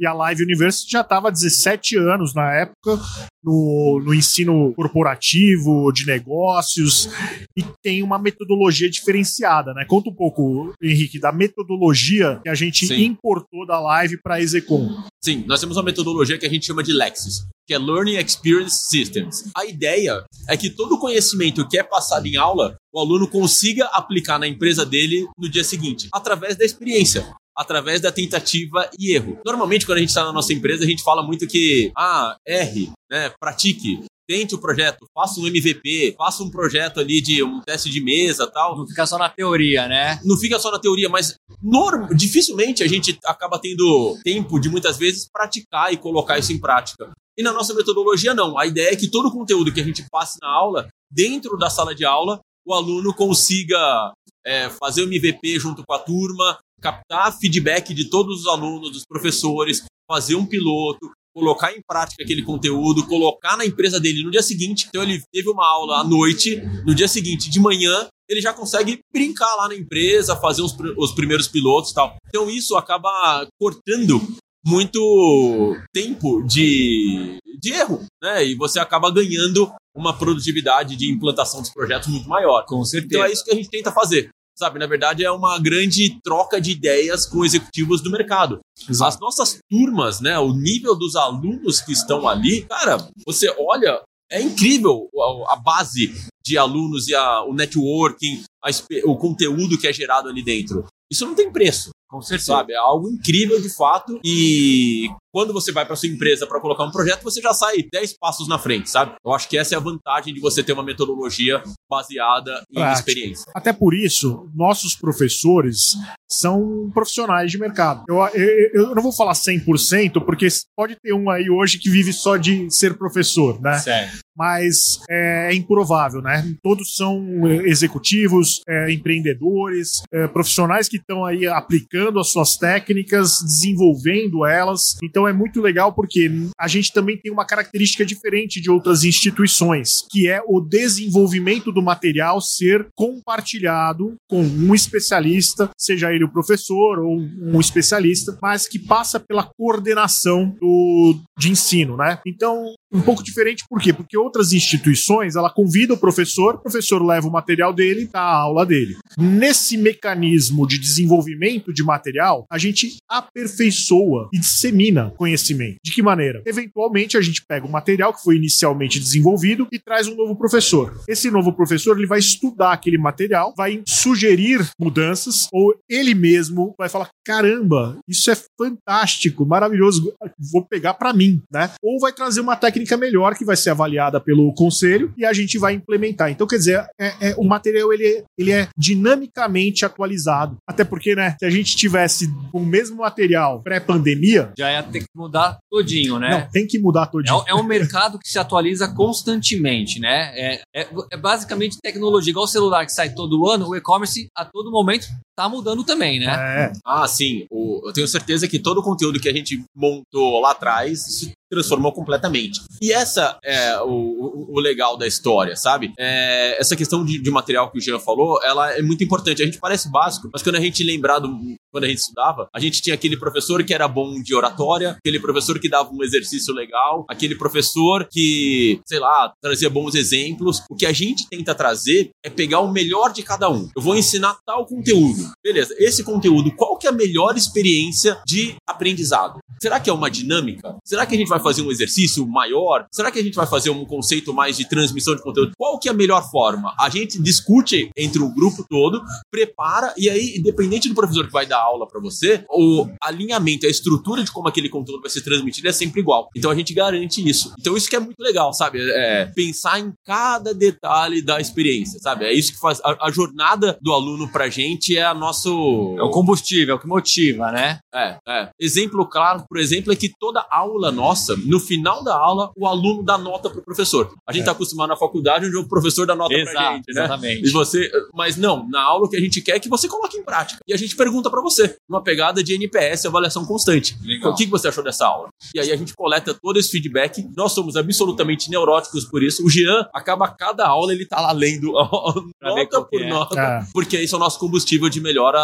E 0.00 0.04
a 0.04 0.12
Live 0.12 0.42
University 0.42 0.90
já 0.90 1.02
estava 1.02 1.28
há 1.28 1.30
17 1.30 1.96
anos 1.96 2.34
na 2.34 2.52
época 2.52 3.00
no, 3.46 4.02
no 4.04 4.12
ensino 4.12 4.74
corporativo, 4.74 5.92
de 5.92 6.04
negócios, 6.04 7.08
e 7.56 7.64
tem 7.80 8.02
uma 8.02 8.18
metodologia 8.18 8.90
diferenciada, 8.90 9.72
né? 9.72 9.84
Conta 9.84 10.10
um 10.10 10.14
pouco, 10.14 10.74
Henrique, 10.82 11.20
da 11.20 11.30
metodologia 11.30 12.40
que 12.42 12.48
a 12.48 12.54
gente 12.56 12.88
Sim. 12.88 13.04
importou 13.04 13.64
da 13.64 13.78
Live 13.78 14.20
para 14.20 14.34
a 14.34 14.40
Execom. 14.40 15.04
Sim, 15.24 15.44
nós 15.46 15.60
temos 15.60 15.76
uma 15.76 15.84
metodologia 15.84 16.38
que 16.38 16.46
a 16.46 16.50
gente 16.50 16.66
chama 16.66 16.82
de 16.82 16.92
Lexis, 16.92 17.46
que 17.66 17.74
é 17.74 17.78
Learning 17.78 18.16
Experience 18.16 18.88
Systems. 18.88 19.48
A 19.56 19.64
ideia 19.64 20.24
é 20.48 20.56
que 20.56 20.70
todo 20.70 20.96
o 20.96 20.98
conhecimento 20.98 21.68
que 21.68 21.78
é 21.78 21.84
passado 21.84 22.26
em 22.26 22.36
aula, 22.36 22.76
o 22.92 22.98
aluno 22.98 23.28
consiga 23.28 23.86
aplicar 23.86 24.38
na 24.38 24.48
empresa 24.48 24.84
dele 24.84 25.24
no 25.38 25.48
dia 25.48 25.62
seguinte, 25.62 26.08
através 26.12 26.56
da 26.56 26.64
experiência 26.64 27.24
através 27.56 28.00
da 28.00 28.12
tentativa 28.12 28.88
e 28.98 29.14
erro. 29.14 29.38
Normalmente, 29.44 29.86
quando 29.86 29.98
a 29.98 30.00
gente 30.00 30.10
está 30.10 30.24
na 30.24 30.32
nossa 30.32 30.52
empresa, 30.52 30.84
a 30.84 30.86
gente 30.86 31.02
fala 31.02 31.22
muito 31.22 31.46
que, 31.46 31.90
ah, 31.96 32.36
R, 32.46 32.90
né, 33.10 33.32
pratique, 33.40 34.04
tente 34.28 34.54
o 34.54 34.58
projeto, 34.58 35.06
faça 35.14 35.40
um 35.40 35.46
MVP, 35.46 36.14
faça 36.18 36.42
um 36.42 36.50
projeto 36.50 37.00
ali 37.00 37.22
de 37.22 37.42
um 37.42 37.60
teste 37.60 37.88
de 37.88 38.02
mesa 38.02 38.46
tal. 38.46 38.76
Não 38.76 38.86
fica 38.86 39.06
só 39.06 39.16
na 39.16 39.28
teoria, 39.28 39.86
né? 39.86 40.20
Não 40.24 40.36
fica 40.36 40.58
só 40.58 40.70
na 40.70 40.78
teoria, 40.78 41.08
mas 41.08 41.34
norm, 41.62 42.08
dificilmente 42.14 42.82
a 42.82 42.88
gente 42.88 43.18
acaba 43.24 43.58
tendo 43.58 44.18
tempo 44.24 44.58
de 44.58 44.68
muitas 44.68 44.98
vezes 44.98 45.28
praticar 45.32 45.92
e 45.92 45.96
colocar 45.96 46.38
isso 46.38 46.52
em 46.52 46.60
prática. 46.60 47.10
E 47.38 47.42
na 47.42 47.52
nossa 47.52 47.74
metodologia, 47.74 48.34
não. 48.34 48.58
A 48.58 48.66
ideia 48.66 48.92
é 48.92 48.96
que 48.96 49.08
todo 49.08 49.28
o 49.28 49.32
conteúdo 49.32 49.72
que 49.72 49.80
a 49.80 49.84
gente 49.84 50.04
passe 50.10 50.38
na 50.42 50.48
aula, 50.48 50.88
dentro 51.10 51.56
da 51.56 51.70
sala 51.70 51.94
de 51.94 52.04
aula, 52.04 52.40
o 52.66 52.74
aluno 52.74 53.14
consiga 53.14 54.12
é, 54.44 54.68
fazer 54.70 55.02
o 55.02 55.06
MVP 55.06 55.58
junto 55.58 55.84
com 55.86 55.94
a 55.94 55.98
turma, 55.98 56.58
captar 56.86 57.36
feedback 57.36 57.92
de 57.92 58.08
todos 58.08 58.42
os 58.42 58.46
alunos, 58.46 58.92
dos 58.92 59.04
professores, 59.04 59.84
fazer 60.08 60.36
um 60.36 60.46
piloto, 60.46 61.10
colocar 61.34 61.72
em 61.72 61.80
prática 61.86 62.22
aquele 62.22 62.42
conteúdo, 62.42 63.06
colocar 63.06 63.56
na 63.56 63.66
empresa 63.66 63.98
dele 63.98 64.22
no 64.22 64.30
dia 64.30 64.42
seguinte. 64.42 64.86
Então 64.88 65.02
ele 65.02 65.20
teve 65.32 65.50
uma 65.50 65.66
aula 65.66 66.00
à 66.00 66.04
noite, 66.04 66.62
no 66.86 66.94
dia 66.94 67.08
seguinte, 67.08 67.50
de 67.50 67.58
manhã, 67.58 68.06
ele 68.28 68.40
já 68.40 68.52
consegue 68.52 69.00
brincar 69.12 69.52
lá 69.56 69.68
na 69.68 69.74
empresa, 69.74 70.36
fazer 70.36 70.62
os, 70.62 70.76
os 70.96 71.12
primeiros 71.12 71.48
pilotos 71.48 71.90
e 71.90 71.94
tal. 71.94 72.16
Então 72.28 72.48
isso 72.48 72.76
acaba 72.76 73.46
cortando 73.60 74.20
muito 74.64 75.76
tempo 75.92 76.42
de, 76.42 77.36
de 77.60 77.72
erro, 77.72 78.04
né? 78.22 78.44
E 78.44 78.54
você 78.54 78.78
acaba 78.78 79.12
ganhando 79.12 79.72
uma 79.94 80.16
produtividade 80.16 80.94
de 80.96 81.10
implantação 81.10 81.60
dos 81.60 81.70
projetos 81.70 82.08
muito 82.08 82.28
maior. 82.28 82.64
Com 82.66 82.84
certeza. 82.84 83.14
Então 83.14 83.24
é 83.24 83.32
isso 83.32 83.44
que 83.44 83.52
a 83.52 83.54
gente 83.54 83.70
tenta 83.70 83.90
fazer 83.90 84.30
sabe? 84.56 84.78
Na 84.78 84.86
verdade, 84.86 85.24
é 85.24 85.30
uma 85.30 85.58
grande 85.58 86.18
troca 86.22 86.60
de 86.60 86.72
ideias 86.72 87.26
com 87.26 87.44
executivos 87.44 88.00
do 88.00 88.10
mercado. 88.10 88.60
Exato. 88.88 89.08
As 89.08 89.20
nossas 89.20 89.58
turmas, 89.70 90.20
né? 90.20 90.38
O 90.38 90.52
nível 90.52 90.94
dos 90.96 91.14
alunos 91.14 91.80
que 91.80 91.92
estão 91.92 92.26
ali, 92.26 92.62
cara, 92.62 92.96
você 93.26 93.54
olha, 93.58 94.02
é 94.30 94.40
incrível 94.40 95.08
a, 95.14 95.54
a 95.54 95.56
base 95.56 96.12
de 96.44 96.56
alunos 96.56 97.08
e 97.08 97.14
a, 97.14 97.42
o 97.42 97.52
networking, 97.52 98.42
a, 98.62 98.70
o 99.04 99.16
conteúdo 99.16 99.78
que 99.78 99.86
é 99.86 99.92
gerado 99.92 100.28
ali 100.28 100.42
dentro. 100.42 100.84
Isso 101.10 101.26
não 101.26 101.34
tem 101.34 101.52
preço. 101.52 101.90
Com 102.08 102.22
certeza. 102.22 102.52
Sabe? 102.52 102.72
É 102.72 102.76
algo 102.76 103.08
incrível 103.08 103.60
de 103.60 103.68
fato. 103.74 104.20
E 104.24 105.08
quando 105.32 105.52
você 105.52 105.72
vai 105.72 105.84
para 105.84 105.96
sua 105.96 106.08
empresa 106.08 106.46
para 106.46 106.60
colocar 106.60 106.84
um 106.84 106.90
projeto, 106.90 107.22
você 107.22 107.40
já 107.40 107.52
sai 107.52 107.82
10 107.92 108.16
passos 108.18 108.48
na 108.48 108.58
frente, 108.58 108.88
sabe? 108.88 109.14
Eu 109.24 109.32
acho 109.32 109.48
que 109.48 109.58
essa 109.58 109.74
é 109.74 109.76
a 109.76 109.80
vantagem 109.80 110.32
de 110.32 110.40
você 110.40 110.62
ter 110.62 110.72
uma 110.72 110.82
metodologia 110.82 111.62
baseada 111.90 112.62
em 112.70 112.74
Prática. 112.74 112.98
experiência. 112.98 113.44
Até 113.54 113.72
por 113.72 113.92
isso, 113.94 114.48
nossos 114.54 114.94
professores 114.94 115.96
são 116.30 116.90
profissionais 116.94 117.50
de 117.50 117.58
mercado. 117.58 118.04
Eu, 118.08 118.16
eu, 118.34 118.70
eu 118.72 118.94
não 118.94 119.02
vou 119.02 119.12
falar 119.12 119.32
100%, 119.32 120.24
porque 120.24 120.46
pode 120.76 120.96
ter 121.02 121.12
um 121.12 121.28
aí 121.28 121.50
hoje 121.50 121.78
que 121.78 121.90
vive 121.90 122.12
só 122.12 122.36
de 122.36 122.70
ser 122.70 122.96
professor, 122.96 123.60
né? 123.60 123.78
Certo. 123.78 124.18
Mas 124.36 125.00
é, 125.08 125.48
é 125.50 125.54
improvável, 125.54 126.20
né? 126.20 126.54
Todos 126.62 126.94
são 126.94 127.46
é, 127.46 127.68
executivos, 127.68 128.60
é, 128.68 128.92
empreendedores, 128.92 130.02
é, 130.12 130.26
profissionais 130.28 130.88
que 130.88 130.96
estão 130.96 131.24
aí 131.24 131.46
aplicando 131.46 132.20
as 132.20 132.30
suas 132.30 132.56
técnicas, 132.56 133.40
desenvolvendo 133.42 134.44
elas. 134.44 134.96
Então 135.02 135.26
é 135.26 135.32
muito 135.32 135.60
legal 135.60 135.92
porque 135.92 136.30
a 136.58 136.68
gente 136.68 136.92
também 136.92 137.16
tem 137.16 137.32
uma 137.32 137.46
característica 137.46 138.04
diferente 138.04 138.60
de 138.60 138.70
outras 138.70 139.04
instituições, 139.04 140.04
que 140.10 140.28
é 140.28 140.40
o 140.46 140.60
desenvolvimento 140.60 141.72
do 141.72 141.82
material 141.82 142.40
ser 142.40 142.86
compartilhado 142.94 144.14
com 144.28 144.42
um 144.42 144.74
especialista, 144.74 145.70
seja 145.76 146.12
ele 146.12 146.24
o 146.24 146.32
professor 146.32 146.98
ou 146.98 147.18
um 147.18 147.60
especialista, 147.60 148.36
mas 148.42 148.66
que 148.66 148.78
passa 148.78 149.18
pela 149.20 149.44
coordenação 149.44 150.54
do, 150.60 151.18
de 151.38 151.50
ensino, 151.50 151.96
né? 151.96 152.18
Então, 152.26 152.74
um 152.96 153.02
pouco 153.02 153.22
diferente 153.22 153.64
por 153.68 153.80
quê? 153.80 153.92
Porque 153.92 154.16
outras 154.16 154.52
instituições, 154.52 155.36
ela 155.36 155.50
convida 155.50 155.94
o 155.94 155.98
professor, 155.98 156.54
o 156.54 156.58
professor 156.58 157.04
leva 157.04 157.28
o 157.28 157.32
material 157.32 157.72
dele 157.72 158.02
e 158.02 158.06
dá 158.06 158.20
a 158.20 158.36
aula 158.36 158.64
dele. 158.64 158.96
Nesse 159.18 159.76
mecanismo 159.76 160.66
de 160.66 160.78
desenvolvimento 160.78 161.72
de 161.72 161.82
material, 161.82 162.46
a 162.50 162.58
gente 162.58 162.96
aperfeiçoa 163.08 164.28
e 164.32 164.38
dissemina 164.38 165.12
conhecimento. 165.16 165.76
De 165.84 165.92
que 165.92 166.02
maneira? 166.02 166.42
Eventualmente, 166.46 167.16
a 167.16 167.20
gente 167.20 167.42
pega 167.46 167.66
o 167.66 167.70
material 167.70 168.14
que 168.14 168.22
foi 168.22 168.36
inicialmente 168.36 168.98
desenvolvido 168.98 169.68
e 169.70 169.78
traz 169.78 170.06
um 170.06 170.14
novo 170.14 170.36
professor. 170.36 171.00
Esse 171.08 171.30
novo 171.30 171.52
professor, 171.52 171.96
ele 171.96 172.06
vai 172.06 172.18
estudar 172.18 172.72
aquele 172.72 172.98
material, 172.98 173.52
vai 173.56 173.82
sugerir 173.86 174.66
mudanças, 174.78 175.48
ou 175.52 175.74
ele 175.88 176.14
mesmo 176.14 176.74
vai 176.78 176.88
falar: 176.88 177.10
caramba, 177.24 177.98
isso 178.08 178.30
é 178.30 178.36
fantástico, 178.56 179.44
maravilhoso, 179.44 180.14
vou 180.52 180.64
pegar 180.64 180.94
para 180.94 181.12
mim, 181.12 181.42
né? 181.52 181.70
Ou 181.82 181.98
vai 181.98 182.12
trazer 182.12 182.40
uma 182.40 182.56
técnica 182.56 182.85
melhor 182.94 183.34
que 183.34 183.42
vai 183.46 183.56
ser 183.56 183.70
avaliada 183.70 184.20
pelo 184.20 184.52
conselho 184.52 185.14
e 185.16 185.24
a 185.24 185.32
gente 185.32 185.56
vai 185.56 185.72
implementar. 185.72 186.30
Então, 186.30 186.46
quer 186.46 186.56
dizer, 186.58 186.84
é, 187.00 187.30
é, 187.30 187.34
o 187.38 187.44
material 187.44 187.90
ele, 187.90 188.06
é- 188.06 188.24
ele 188.36 188.52
é 188.52 188.68
dinamicamente 188.76 189.84
atualizado. 189.86 190.56
Até 190.68 190.84
porque, 190.84 191.14
né, 191.14 191.34
se 191.40 191.46
a 191.46 191.50
gente 191.50 191.74
tivesse 191.74 192.28
o 192.52 192.60
mesmo 192.60 192.98
material 192.98 193.62
pré-pandemia, 193.62 194.52
Já 194.58 194.70
ia 194.70 194.82
ter 194.82 195.00
que 195.00 195.06
mudar 195.14 195.56
todinho, 195.70 196.18
né? 196.18 196.28
não, 196.30 196.48
tem 196.50 196.66
que 196.66 196.78
mudar 196.78 197.04
É, 197.04 197.06
todinho. 197.06 197.38
um- 197.38 197.44
é 197.46 197.54
um 197.54 197.62
mercado 197.62 198.18
que 198.18 198.28
se 198.28 198.38
atualiza 198.38 198.86
constantemente, 198.94 199.98
né? 199.98 200.32
É, 200.34 200.60
é- 200.74 200.88
é 201.12 201.16
basicamente 201.16 201.78
tecnologia, 201.82 202.30
igual 202.30 202.44
o 202.44 202.48
celular 202.48 202.84
que 202.84 202.92
sai 202.92 203.10
todo 203.14 203.48
ano, 203.48 203.68
o 203.68 203.76
e-commerce 203.76 204.28
a 204.36 204.44
todo 204.44 204.70
momento 204.70 205.06
tá 205.36 205.48
mudando 205.48 205.84
também, 205.84 206.18
né? 206.18 206.26
É, 206.26 206.72
Ah, 206.84 207.06
sim. 207.06 207.46
O- 207.50 207.82
eu 207.86 207.92
tenho 207.92 208.08
certeza 208.08 208.48
que 208.48 208.58
todo 208.58 208.78
o 208.78 208.82
conteúdo 208.82 209.20
que 209.20 209.28
a 209.28 209.32
gente 209.32 209.62
montou 209.74 210.40
lá 210.40 210.52
atrás 210.52 211.00
se 211.02 211.32
transformou 211.50 211.92
completamente. 211.92 212.60
E 212.82 212.92
essa 212.92 213.38
é 213.44 213.78
o, 213.80 213.86
o- 213.88 214.46
o 214.56 214.60
legal 214.60 214.96
da 214.96 215.06
história, 215.06 215.54
sabe? 215.54 215.92
É, 215.98 216.58
essa 216.60 216.74
questão 216.74 217.04
de, 217.04 217.20
de 217.22 217.30
material 217.30 217.70
que 217.70 217.78
o 217.78 217.80
Jean 217.80 217.98
falou, 218.00 218.40
ela 218.42 218.72
é 218.76 218.82
muito 218.82 219.04
importante. 219.04 219.42
A 219.42 219.44
gente 219.44 219.58
parece 219.58 219.90
básico, 219.90 220.28
mas 220.32 220.42
quando 220.42 220.56
a 220.56 220.60
gente 220.60 220.82
lembrar 220.82 221.18
do, 221.20 221.28
quando 221.76 221.84
a 221.84 221.88
gente 221.88 221.98
estudava, 221.98 222.48
a 222.54 222.58
gente 222.58 222.80
tinha 222.80 222.94
aquele 222.94 223.18
professor 223.18 223.62
que 223.62 223.74
era 223.74 223.86
bom 223.86 224.14
de 224.22 224.34
oratória, 224.34 224.96
aquele 224.98 225.20
professor 225.20 225.58
que 225.58 225.68
dava 225.68 225.90
um 225.92 226.02
exercício 226.02 226.54
legal, 226.54 227.04
aquele 227.06 227.34
professor 227.34 228.08
que, 228.10 228.80
sei 228.86 228.98
lá, 228.98 229.30
trazia 229.42 229.68
bons 229.68 229.94
exemplos. 229.94 230.62
O 230.70 230.74
que 230.74 230.86
a 230.86 230.92
gente 230.92 231.28
tenta 231.28 231.54
trazer 231.54 232.12
é 232.24 232.30
pegar 232.30 232.60
o 232.60 232.72
melhor 232.72 233.12
de 233.12 233.22
cada 233.22 233.50
um. 233.50 233.68
Eu 233.76 233.82
vou 233.82 233.94
ensinar 233.94 234.38
tal 234.46 234.64
conteúdo. 234.64 235.30
Beleza, 235.44 235.74
esse 235.78 236.02
conteúdo, 236.02 236.50
qual 236.56 236.78
que 236.78 236.86
é 236.86 236.90
a 236.90 236.94
melhor 236.94 237.36
experiência 237.36 238.22
de 238.26 238.54
aprendizado? 238.66 239.38
Será 239.60 239.78
que 239.78 239.90
é 239.90 239.92
uma 239.92 240.10
dinâmica? 240.10 240.76
Será 240.82 241.04
que 241.04 241.14
a 241.14 241.18
gente 241.18 241.28
vai 241.28 241.40
fazer 241.40 241.60
um 241.60 241.70
exercício 241.70 242.26
maior? 242.26 242.86
Será 242.90 243.10
que 243.10 243.18
a 243.18 243.22
gente 243.22 243.34
vai 243.34 243.46
fazer 243.46 243.68
um 243.68 243.84
conceito 243.84 244.32
mais 244.32 244.56
de 244.56 244.66
transmissão 244.66 245.14
de 245.14 245.22
conteúdo? 245.22 245.52
Qual 245.58 245.78
que 245.78 245.88
é 245.88 245.92
a 245.92 245.94
melhor 245.94 246.30
forma? 246.30 246.74
A 246.78 246.88
gente 246.88 247.22
discute 247.22 247.90
entre 247.96 248.22
o 248.22 248.32
grupo 248.32 248.64
todo, 248.68 249.02
prepara 249.30 249.92
e 249.98 250.08
aí, 250.08 250.36
independente 250.38 250.88
do 250.88 250.94
professor 250.94 251.26
que 251.26 251.32
vai 251.32 251.46
dar 251.46 251.65
aula 251.66 251.86
para 251.86 252.00
você, 252.00 252.44
o 252.50 252.86
alinhamento, 253.02 253.66
a 253.66 253.70
estrutura 253.70 254.22
de 254.22 254.30
como 254.32 254.48
aquele 254.48 254.68
conteúdo 254.68 255.00
vai 255.00 255.10
ser 255.10 255.22
transmitido 255.22 255.68
é 255.68 255.72
sempre 255.72 256.00
igual. 256.00 256.28
Então 256.36 256.50
a 256.50 256.54
gente 256.54 256.72
garante 256.74 257.26
isso. 257.26 257.52
Então 257.58 257.76
isso 257.76 257.88
que 257.88 257.96
é 257.96 258.00
muito 258.00 258.20
legal, 258.20 258.52
sabe? 258.52 258.78
É 258.80 259.26
pensar 259.34 259.78
em 259.80 259.92
cada 260.04 260.52
detalhe 260.54 261.22
da 261.22 261.40
experiência, 261.40 261.98
sabe? 262.00 262.24
É 262.24 262.32
isso 262.32 262.52
que 262.52 262.58
faz 262.60 262.80
a, 262.84 263.06
a 263.06 263.10
jornada 263.10 263.76
do 263.80 263.92
aluno 263.92 264.28
pra 264.30 264.48
gente 264.48 264.96
é 264.96 265.04
a 265.04 265.14
nosso 265.14 265.96
É 265.98 266.02
o 266.02 266.10
combustível, 266.10 266.74
é 266.74 266.76
o 266.76 266.80
que 266.80 266.86
motiva, 266.86 267.50
né? 267.52 267.78
é, 267.94 268.16
é. 268.28 268.48
Exemplo 268.60 269.06
claro, 269.06 269.44
por 269.48 269.58
exemplo, 269.58 269.92
é 269.92 269.96
que 269.96 270.10
toda 270.18 270.44
aula 270.50 270.90
nossa, 270.92 271.36
no 271.36 271.58
final 271.60 272.02
da 272.04 272.14
aula, 272.16 272.50
o 272.56 272.66
aluno 272.66 273.02
dá 273.02 273.16
nota 273.18 273.48
pro 273.50 273.62
professor. 273.62 274.12
A 274.28 274.32
gente 274.32 274.42
É. 274.42 274.46
tá 274.46 274.52
acostumado 274.52 274.88
na 274.88 274.96
faculdade 274.96 275.46
onde 275.46 275.56
o 275.56 275.66
professor 275.68 276.06
dá 276.06 276.14
nota 276.14 276.32
pra 276.34 276.42
Exato, 276.42 276.74
gente, 276.76 276.94
né? 276.94 277.04
exatamente. 277.04 277.46
E 277.46 277.50
você, 277.50 277.90
mas 278.14 278.36
não, 278.36 278.68
na 278.68 278.82
aula 278.82 279.06
o 279.06 279.08
que 279.08 279.16
a 279.16 279.20
gente 279.20 279.40
quer 279.40 279.56
é 279.56 279.60
que 279.60 279.68
você 279.68 279.88
coloque 279.88 280.16
em 280.16 280.22
prática. 280.24 280.60
E 280.66 280.72
a 280.74 280.76
gente 280.76 280.94
pergunta 280.96 281.30
pra 281.30 281.40
você, 281.48 281.76
numa 281.88 282.02
pegada 282.02 282.42
de 282.42 282.54
NPS, 282.54 283.06
avaliação 283.06 283.44
constante. 283.44 283.96
Legal. 284.02 284.32
O 284.32 284.34
que 284.34 284.46
você 284.46 284.68
achou 284.68 284.82
dessa 284.82 285.06
aula? 285.06 285.28
E 285.54 285.60
aí 285.60 285.70
a 285.70 285.76
gente 285.76 285.94
coleta 285.94 286.34
todo 286.34 286.58
esse 286.58 286.70
feedback. 286.70 287.24
Nós 287.36 287.52
somos 287.52 287.76
absolutamente 287.76 288.50
neuróticos 288.50 289.04
por 289.04 289.22
isso. 289.22 289.44
O 289.44 289.50
Jean 289.50 289.86
acaba 289.94 290.28
cada 290.28 290.66
aula 290.66 290.92
ele 290.92 291.06
tá 291.06 291.20
lá 291.20 291.32
lendo 291.32 291.72
nota 292.42 292.82
por 292.82 293.00
é. 293.00 293.08
nota, 293.08 293.40
É. 293.40 293.66
porque 293.72 293.96
esse 293.96 294.12
é 294.12 294.16
o 294.16 294.20
nosso 294.20 294.38
combustível 294.38 294.88
de 294.88 295.00
melhora 295.00 295.38